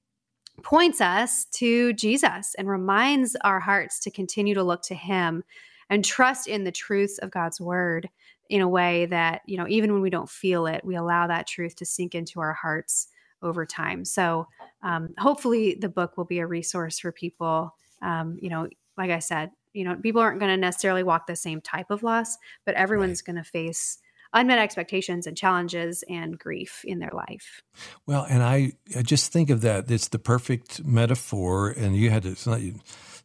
[0.63, 5.43] points us to Jesus and reminds our hearts to continue to look to Him
[5.91, 8.10] and trust in the truths of God's Word
[8.49, 11.45] in a way that you know even when we don't feel it, we allow that
[11.45, 13.10] truth to sink into our hearts
[13.43, 14.06] over time.
[14.06, 14.47] So
[14.82, 17.75] um, hopefully the book will be a resource for people.
[18.01, 21.36] Um, you know, like I said, you know, people aren't going to necessarily walk the
[21.36, 23.34] same type of loss, but everyone's right.
[23.34, 23.97] going to face
[24.34, 27.62] unmet expectations and challenges and grief in their life.
[28.06, 29.89] Well, and I, I just think of that.
[29.89, 32.29] It's the perfect metaphor, and you had to.
[32.29, 32.60] It's not,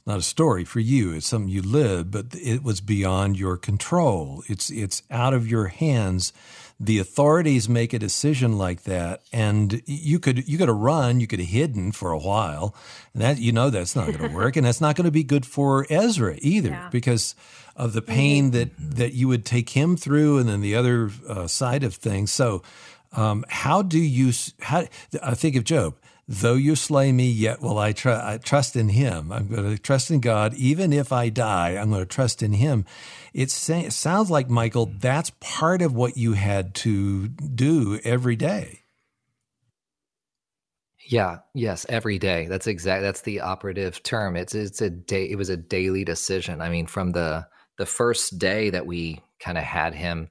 [0.06, 1.12] not a story for you.
[1.12, 4.42] It's something you lived, but it was beyond your control.
[4.46, 6.32] It's it's out of your hands
[6.80, 11.26] the authorities make a decision like that, and you could you could have run, you
[11.26, 12.74] could have hidden for a while,
[13.12, 15.24] and that you know that's not going to work, and that's not going to be
[15.24, 16.88] good for Ezra either, yeah.
[16.90, 17.34] because
[17.74, 21.48] of the pain that that you would take him through, and then the other uh,
[21.48, 22.32] side of things.
[22.32, 22.62] So,
[23.12, 24.32] um, how do you?
[24.60, 24.86] How
[25.20, 25.94] I think of Job
[26.28, 29.32] though you slay me, yet will I, tr- I trust in him.
[29.32, 30.52] I'm going to trust in God.
[30.54, 32.84] Even if I die, I'm going to trust in him.
[33.32, 38.82] It, it sounds like, Michael, that's part of what you had to do every day.
[41.08, 42.46] Yeah, yes, every day.
[42.48, 44.36] That's exact that's the operative term.
[44.36, 46.60] It's it's a day it was a daily decision.
[46.60, 47.46] I mean, from the
[47.78, 50.28] the first day that we kind of had him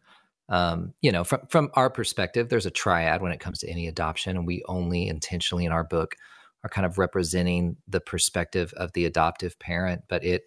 [0.50, 3.88] um, you know, from from our perspective, there's a triad when it comes to any
[3.88, 6.16] adoption, and we only intentionally in our book
[6.64, 10.04] are kind of representing the perspective of the adoptive parent.
[10.08, 10.44] But it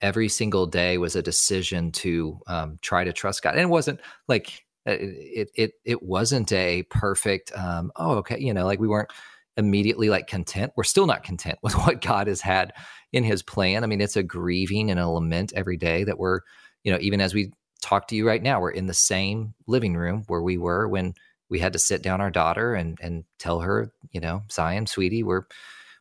[0.00, 4.00] every single day was a decision to um, try to trust God, and it wasn't
[4.28, 7.52] like uh, it it it wasn't a perfect.
[7.56, 9.10] Um, oh, okay, you know, like we weren't
[9.56, 10.72] immediately like content.
[10.76, 12.72] We're still not content with what God has had
[13.12, 13.82] in His plan.
[13.82, 16.40] I mean, it's a grieving and a lament every day that we're
[16.84, 18.60] you know even as we talk to you right now.
[18.60, 21.14] We're in the same living room where we were when
[21.48, 25.22] we had to sit down our daughter and and tell her, you know, Zion, sweetie,
[25.22, 25.42] we're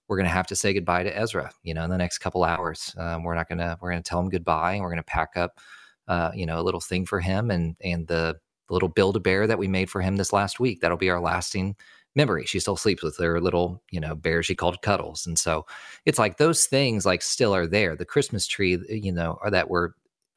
[0.08, 1.52] we're going to have to say goodbye to Ezra.
[1.64, 4.10] You know, in the next couple hours, um, we're not going to we're going to
[4.10, 5.60] tell him goodbye, and we're going to pack up,
[6.08, 9.48] uh, you know, a little thing for him and and the, little build a bear
[9.48, 10.82] that we made for him this last week.
[10.82, 11.76] That'll be our lasting
[12.16, 12.46] memory.
[12.46, 15.26] She still sleeps with her little, you know, bear she called Cuddles.
[15.26, 15.66] And so
[16.06, 17.96] it's like those things like still are there.
[17.96, 19.92] The Christmas tree, you know, or that we're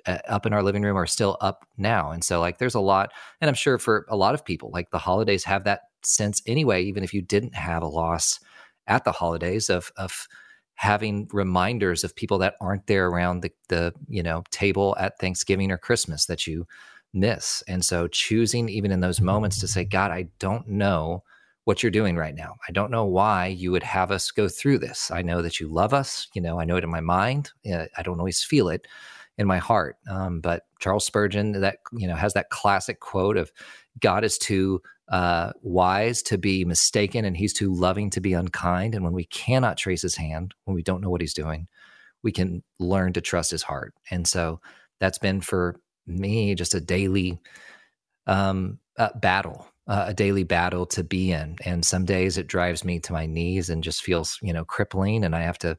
[0.06, 2.10] uh, up in our living room are still up now.
[2.10, 4.90] And so, like, there's a lot, and I'm sure for a lot of people, like
[4.90, 8.40] the holidays have that sense anyway, even if you didn't have a loss
[8.86, 10.26] at the holidays of, of,
[10.74, 15.70] having reminders of people that aren't there around the, the you know table at Thanksgiving
[15.70, 16.66] or Christmas that you
[17.12, 17.62] miss.
[17.68, 21.22] And so choosing even in those moments to say, God, I don't know
[21.64, 22.56] what you're doing right now.
[22.68, 25.10] I don't know why you would have us go through this.
[25.12, 26.26] I know that you love us.
[26.34, 27.52] You know, I know it in my mind.
[27.64, 28.88] I don't always feel it
[29.38, 29.96] in my heart.
[30.08, 33.52] Um, but Charles Spurgeon, that you know, has that classic quote of
[34.00, 38.94] God is too uh, wise to be mistaken, and He's too loving to be unkind.
[38.94, 41.68] And when we cannot trace His hand, when we don't know what He's doing,
[42.22, 43.94] we can learn to trust His heart.
[44.10, 44.60] And so
[45.00, 47.38] that's been for me just a daily
[48.26, 51.56] um, uh, battle uh, a daily battle to be in.
[51.64, 55.24] And some days it drives me to my knees and just feels, you know, crippling.
[55.24, 55.76] And I have to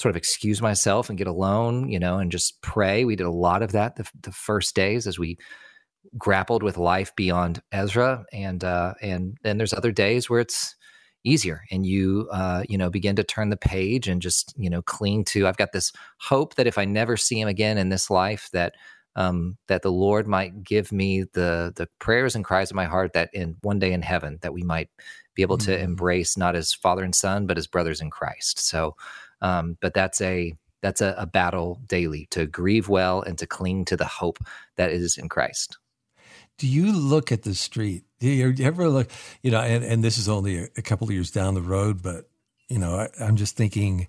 [0.00, 3.04] sort of excuse myself and get alone, you know, and just pray.
[3.04, 5.38] We did a lot of that the, the first days as we
[6.16, 8.24] grappled with life beyond Ezra.
[8.32, 10.74] And, uh, and then there's other days where it's,
[11.22, 14.80] easier and you uh, you know begin to turn the page and just you know
[14.80, 18.08] cling to i've got this hope that if i never see him again in this
[18.08, 18.74] life that
[19.16, 23.12] um, that the Lord might give me the the prayers and cries of my heart
[23.14, 24.88] that in one day in heaven that we might
[25.34, 25.72] be able mm-hmm.
[25.72, 28.60] to embrace not as father and son but as brothers in Christ.
[28.60, 28.96] So,
[29.40, 33.84] um, but that's a that's a, a battle daily to grieve well and to cling
[33.86, 34.38] to the hope
[34.76, 35.78] that is in Christ.
[36.58, 38.04] Do you look at the street?
[38.18, 39.10] Do you ever look?
[39.42, 42.02] You know, and, and this is only a, a couple of years down the road,
[42.02, 42.28] but
[42.68, 44.08] you know, I, I'm just thinking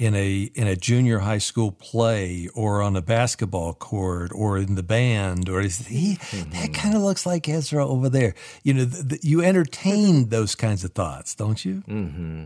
[0.00, 4.74] in a in a junior high school play or on a basketball court or in
[4.74, 6.50] the band or is he mm-hmm.
[6.50, 8.34] that kind of looks like Ezra over there
[8.64, 12.44] you know the, the, you entertain those kinds of thoughts don't you mm-hmm.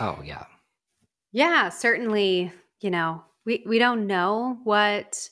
[0.00, 0.46] oh yeah
[1.32, 5.28] yeah certainly you know we we don't know what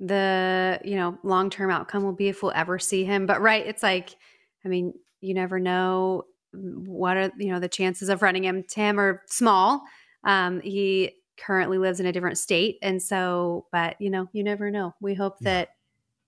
[0.00, 3.82] the you know long-term outcome will be if we'll ever see him but right it's
[3.82, 4.16] like
[4.64, 8.64] i mean you never know what are you know the chances of running him.
[8.68, 9.82] Tim are small.
[10.24, 14.70] Um, he currently lives in a different state, and so, but you know, you never
[14.70, 14.94] know.
[15.00, 15.50] We hope yeah.
[15.50, 15.68] that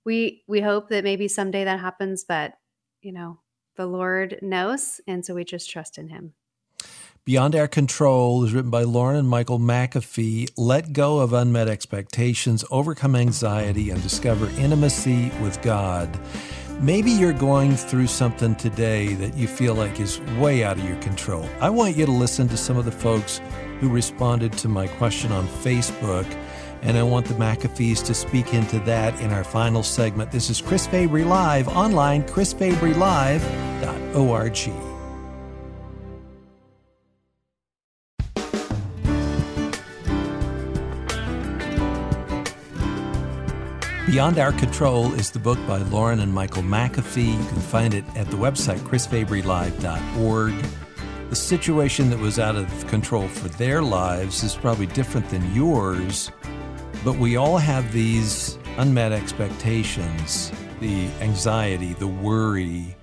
[0.05, 2.55] we we hope that maybe someday that happens, but
[3.01, 3.41] you know,
[3.77, 6.35] the Lord knows, and so we just trust in Him.
[7.27, 10.49] Beyond Our Control is written by Lauren and Michael McAfee.
[10.57, 16.09] Let go of unmet expectations, overcome anxiety, and discover intimacy with God.
[16.81, 20.97] Maybe you're going through something today that you feel like is way out of your
[21.03, 21.47] control.
[21.61, 23.43] I want you to listen to some of the folks
[23.81, 26.25] who responded to my question on Facebook,
[26.81, 30.33] and I want the McAfees to speak into that in our final segment.
[30.33, 34.90] This is Chris Fabry Live online, chrisfabrylive.org.
[44.11, 47.39] Beyond Our Control is the book by Lauren and Michael McAfee.
[47.39, 50.55] You can find it at the website chrisfabrylive.org.
[51.29, 56.33] The situation that was out of control for their lives is probably different than yours,
[57.05, 60.51] but we all have these unmet expectations
[60.81, 62.97] the anxiety, the worry,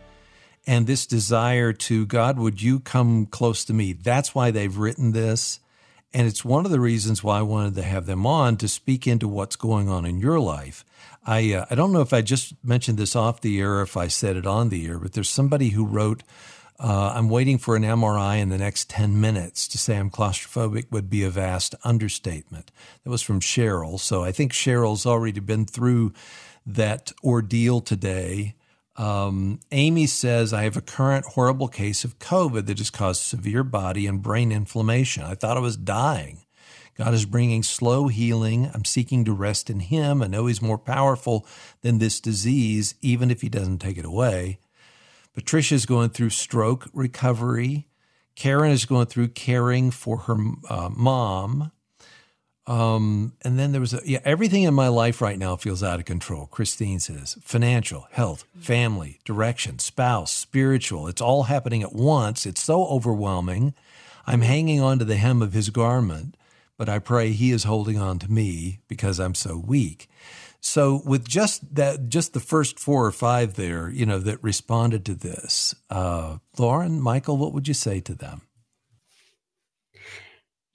[0.68, 3.94] and this desire to God, would you come close to me?
[3.94, 5.62] That's why they've written this.
[6.14, 9.08] And it's one of the reasons why I wanted to have them on to speak
[9.08, 10.86] into what's going on in your life.
[11.26, 13.98] I uh, I don't know if I just mentioned this off the air or if
[13.98, 16.24] I said it on the air, but there's somebody who wrote,
[16.80, 20.90] uh, "I'm waiting for an MRI in the next ten minutes." To say I'm claustrophobic
[20.90, 22.72] would be a vast understatement.
[23.04, 26.14] That was from Cheryl, so I think Cheryl's already been through
[26.66, 28.56] that ordeal today.
[28.98, 33.64] Um, Amy says, I have a current horrible case of COVID that has caused severe
[33.64, 35.24] body and brain inflammation.
[35.24, 36.40] I thought I was dying.
[36.96, 38.72] God is bringing slow healing.
[38.74, 40.24] I'm seeking to rest in Him.
[40.24, 41.46] I know He's more powerful
[41.82, 44.60] than this disease, even if He doesn't take it away.
[45.36, 47.88] Patricia is going through stroke recovery.
[48.36, 50.38] Karen is going through caring for her
[50.70, 51.72] uh, mom.
[52.68, 56.00] Um, and then there was a, yeah, everything in my life right now feels out
[56.00, 56.48] of control.
[56.48, 61.08] Christine says financial, health, family, direction, spouse, spiritual.
[61.08, 62.46] It's all happening at once.
[62.46, 63.74] It's so overwhelming.
[64.26, 66.36] I'm hanging on to the hem of his garment
[66.78, 70.08] but I pray he is holding on to me because I'm so weak.
[70.62, 75.06] So with just that, just the first four or five there, you know, that responded
[75.06, 78.42] to this, uh, Lauren, Michael, what would you say to them?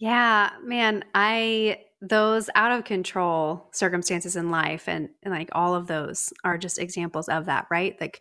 [0.03, 5.87] Yeah, man, I those out of control circumstances in life and, and like all of
[5.87, 7.95] those are just examples of that, right?
[8.01, 8.21] Like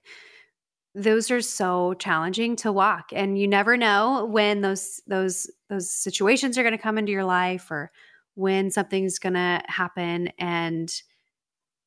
[0.93, 6.55] those are so challenging to walk and you never know when those those those situations
[6.55, 7.91] are going to come into your life or
[8.35, 11.01] when something's going to happen and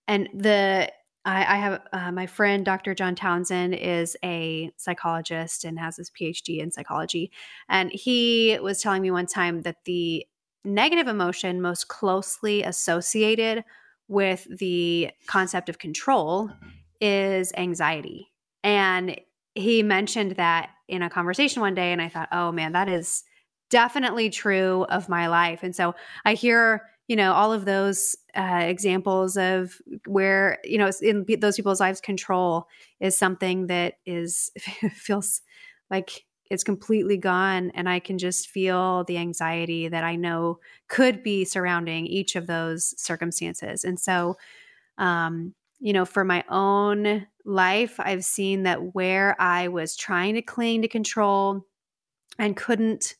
[0.08, 0.90] and the
[1.24, 2.94] I, I have uh, my friend Dr.
[2.94, 7.30] John Townsend is a psychologist and has his PhD in psychology,
[7.68, 10.26] and he was telling me one time that the
[10.64, 13.64] negative emotion most closely associated
[14.08, 16.68] with the concept of control mm-hmm.
[17.00, 18.30] is anxiety,
[18.62, 19.18] and
[19.54, 23.24] he mentioned that in a conversation one day, and I thought, oh man, that is
[23.70, 25.94] definitely true of my life, and so
[26.24, 31.56] I hear you know all of those uh, examples of where you know in those
[31.56, 32.66] people's lives control
[33.00, 34.50] is something that is
[34.92, 35.42] feels
[35.90, 41.22] like it's completely gone and i can just feel the anxiety that i know could
[41.22, 43.84] be surrounding each of those circumstances.
[43.84, 44.36] And so
[44.98, 50.42] um you know for my own life i've seen that where i was trying to
[50.42, 51.66] cling to control
[52.38, 53.16] and couldn't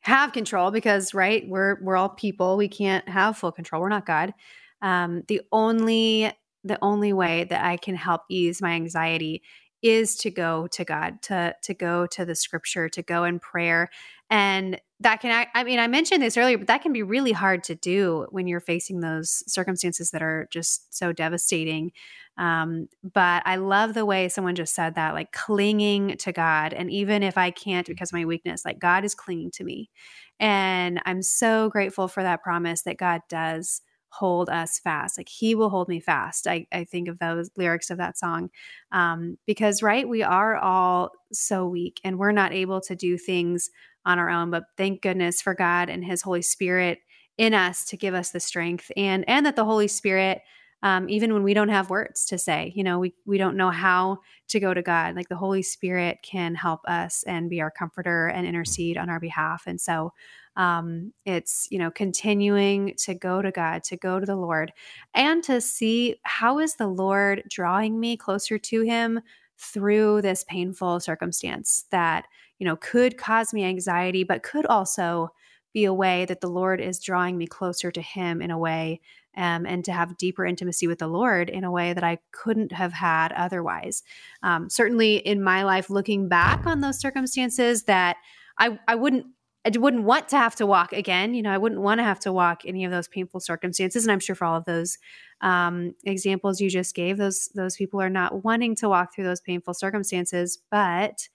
[0.00, 2.56] have control because right we're we're all people.
[2.56, 3.82] We can't have full control.
[3.82, 4.32] We're not god.
[4.80, 6.32] Um, the only
[6.64, 9.42] the only way that i can help ease my anxiety
[9.80, 13.88] is to go to god to to go to the scripture to go in prayer.
[14.30, 17.62] And that can i mean i mentioned this earlier but that can be really hard
[17.62, 21.92] to do when you're facing those circumstances that are just so devastating
[22.38, 26.72] um, but I love the way someone just said that, like clinging to God.
[26.72, 29.90] And even if I can't because of my weakness, like God is clinging to me.
[30.38, 35.18] And I'm so grateful for that promise that God does hold us fast.
[35.18, 36.46] Like he will hold me fast.
[36.46, 38.50] I, I think of those lyrics of that song.
[38.92, 43.68] Um, because, right, we are all so weak and we're not able to do things
[44.04, 44.50] on our own.
[44.50, 47.00] But thank goodness for God and his Holy Spirit
[47.36, 50.42] in us to give us the strength and and that the Holy Spirit
[50.82, 53.70] um, even when we don't have words to say you know we, we don't know
[53.70, 54.18] how
[54.48, 58.28] to go to god like the holy spirit can help us and be our comforter
[58.28, 60.12] and intercede on our behalf and so
[60.56, 64.72] um, it's you know continuing to go to god to go to the lord
[65.14, 69.20] and to see how is the lord drawing me closer to him
[69.58, 72.26] through this painful circumstance that
[72.58, 75.30] you know could cause me anxiety but could also
[75.72, 79.00] be a way that the lord is drawing me closer to him in a way
[79.38, 82.72] um, and to have deeper intimacy with the Lord in a way that I couldn't
[82.72, 84.02] have had otherwise.
[84.42, 88.16] Um, certainly, in my life, looking back on those circumstances, that
[88.58, 89.26] I I wouldn't
[89.64, 91.34] I wouldn't want to have to walk again.
[91.34, 94.04] You know, I wouldn't want to have to walk any of those painful circumstances.
[94.04, 94.98] And I'm sure for all of those
[95.40, 99.40] um, examples you just gave, those those people are not wanting to walk through those
[99.40, 100.58] painful circumstances.
[100.70, 101.28] But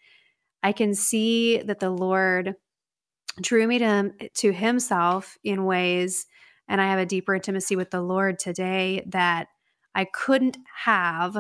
[0.64, 2.56] I can see that the Lord
[3.42, 6.26] drew me to to Himself in ways
[6.68, 9.48] and I have a deeper intimacy with the Lord today that
[9.94, 11.38] I couldn't have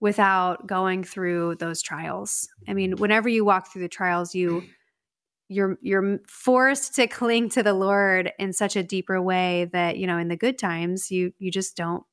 [0.00, 2.48] without going through those trials.
[2.66, 4.64] I mean, whenever you walk through the trials, you
[5.48, 10.06] you're you're forced to cling to the Lord in such a deeper way that, you
[10.06, 12.04] know, in the good times, you you just don't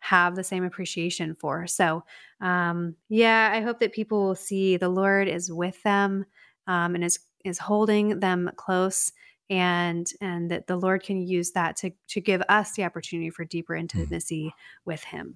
[0.00, 1.66] have the same appreciation for.
[1.66, 2.04] So,
[2.40, 6.24] um, yeah, I hope that people will see the Lord is with them
[6.66, 9.12] um, and is is holding them close
[9.50, 13.44] and and that the lord can use that to to give us the opportunity for
[13.44, 13.80] deeper hmm.
[13.80, 14.52] intimacy mm.
[14.84, 15.34] with him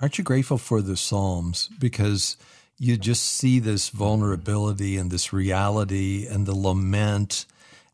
[0.00, 2.36] aren't you grateful for the psalms because
[2.78, 7.46] you just see this vulnerability and this reality and the lament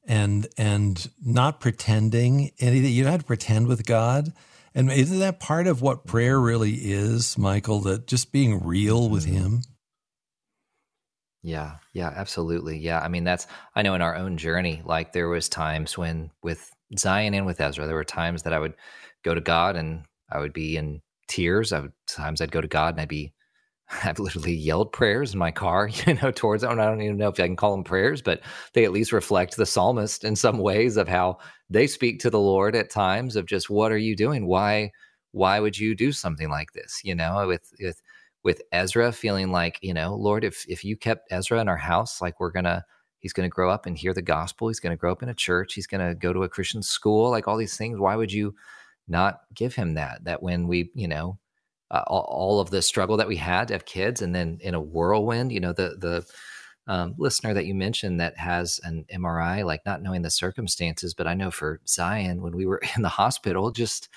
[0.07, 4.33] and and not pretending anything you don't have to pretend with god
[4.75, 9.25] and isn't that part of what prayer really is michael that just being real with
[9.25, 9.37] mm-hmm.
[9.37, 9.63] him
[11.43, 12.79] yeah, yeah, absolutely.
[12.79, 16.31] Yeah, I mean that's I know in our own journey, like there was times when
[16.43, 18.75] with Zion and with Ezra, there were times that I would
[19.25, 21.73] go to God and I would be in tears.
[21.73, 23.33] I would times I'd go to God and I'd be
[24.05, 26.79] I've literally yelled prayers in my car, you know, towards them.
[26.79, 28.41] I don't even know if I can call them prayers, but
[28.73, 31.39] they at least reflect the psalmist in some ways of how
[31.71, 34.47] they speak to the Lord at times of just what are you doing?
[34.47, 34.91] Why
[35.33, 37.01] why would you do something like this?
[37.05, 38.01] You know, with with
[38.45, 42.21] with Ezra feeling like, you know, Lord, if if you kept Ezra in our house,
[42.21, 42.85] like we're gonna
[43.21, 45.75] he's gonna grow up and hear the gospel, he's gonna grow up in a church,
[45.75, 47.99] he's gonna go to a Christian school, like all these things.
[47.99, 48.55] Why would you
[49.09, 50.25] not give him that?
[50.25, 51.39] That when we, you know,
[51.93, 54.81] uh, all, of the struggle that we had to have kids, and then in a
[54.81, 56.27] whirlwind, you know, the the
[56.87, 61.27] um, listener that you mentioned that has an MRI, like not knowing the circumstances, but
[61.27, 64.09] I know for Zion when we were in the hospital, just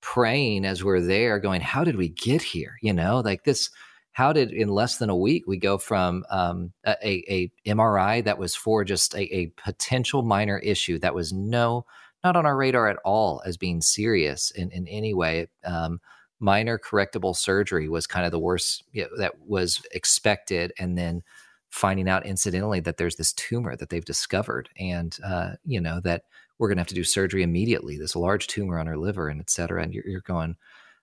[0.00, 2.76] praying as we're there, going, How did we get here?
[2.82, 3.70] You know, like this,
[4.12, 8.38] how did in less than a week we go from um, a, a, MRI that
[8.38, 11.86] was for just a, a potential minor issue that was no,
[12.24, 15.46] not on our radar at all as being serious in, in any way.
[15.64, 16.00] Um,
[16.40, 20.72] minor correctable surgery was kind of the worst you know, that was expected.
[20.78, 21.22] And then
[21.68, 26.24] finding out incidentally that there's this tumor that they've discovered and, uh, you know, that
[26.60, 27.96] we're going to have to do surgery immediately.
[27.96, 29.82] This large tumor on her liver, and et cetera.
[29.82, 30.56] And you're, you're going.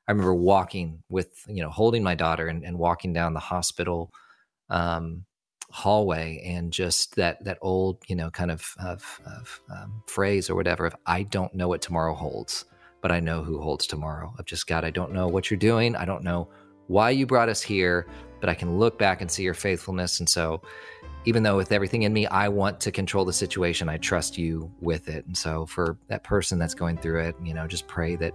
[0.07, 4.13] I remember walking with you know holding my daughter and, and walking down the hospital
[4.69, 5.25] um,
[5.71, 10.55] hallway and just that that old you know kind of of, of um, phrase or
[10.55, 12.65] whatever of I don't know what tomorrow holds,
[13.01, 14.33] but I know who holds tomorrow.
[14.37, 15.95] Of just God, I don't know what you're doing.
[15.95, 16.49] I don't know
[16.87, 18.07] why you brought us here,
[18.39, 20.19] but I can look back and see your faithfulness.
[20.19, 20.61] And so,
[21.25, 24.71] even though with everything in me, I want to control the situation, I trust you
[24.79, 25.25] with it.
[25.25, 28.33] And so, for that person that's going through it, you know, just pray that,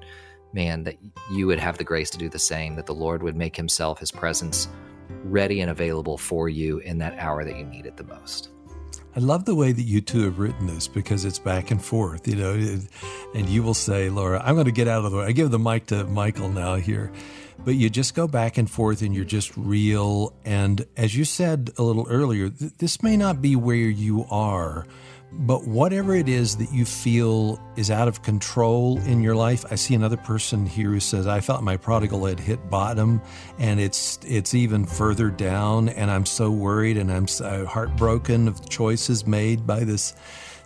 [0.53, 0.99] man, that
[1.33, 3.99] you would have the grace to do the same, that the Lord would make himself,
[3.99, 4.69] his presence,
[5.25, 8.51] ready and available for you in that hour that you need it the most.
[9.15, 12.27] I love the way that you two have written this because it's back and forth,
[12.27, 12.53] you know,
[13.35, 15.27] and you will say, Laura, I'm going to get out of the way.
[15.27, 17.13] I give the mic to Michael now here,
[17.59, 20.33] but you just go back and forth and you're just real.
[20.47, 24.87] And as you said a little earlier, th- this may not be where you are,
[25.33, 29.77] but whatever it is that you feel is out of control in your life, I
[29.77, 33.21] see another person here who says, "I felt my prodigal had hit bottom,
[33.59, 38.69] and it's it's even further down, and I'm so worried, and I'm so heartbroken of
[38.69, 40.15] choices made by this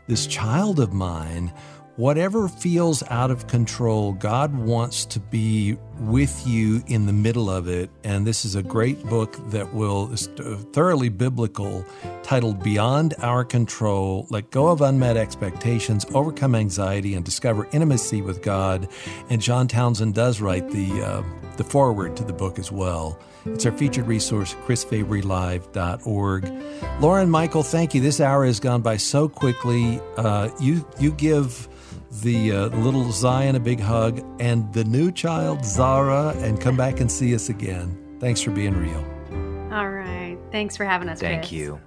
[0.09, 1.53] this child of mine."
[1.97, 7.68] Whatever feels out of control, God wants to be with you in the middle of
[7.68, 7.90] it.
[8.05, 10.28] And this is a great book that will is
[10.72, 11.84] thoroughly biblical,
[12.22, 18.42] titled Beyond Our Control Let Go of Unmet Expectations, Overcome Anxiety, and Discover Intimacy with
[18.42, 18.88] God.
[19.30, 21.22] And John Townsend does write the, uh,
[21.57, 23.18] the foreword to the book as well.
[23.47, 26.53] It's our featured resource, chrisfabrylive.org.
[27.01, 28.01] Lauren Michael, thank you.
[28.01, 30.01] This hour has gone by so quickly.
[30.16, 31.68] Uh, you, you give
[32.23, 37.01] the uh, little Zion a big hug, and the new child, Zara, and come back
[37.01, 38.17] and see us again.
[38.21, 39.05] Thanks for being real.
[39.73, 40.39] All right.
[40.53, 41.21] Thanks for having us.
[41.21, 41.53] Thank Chris.
[41.53, 41.81] you.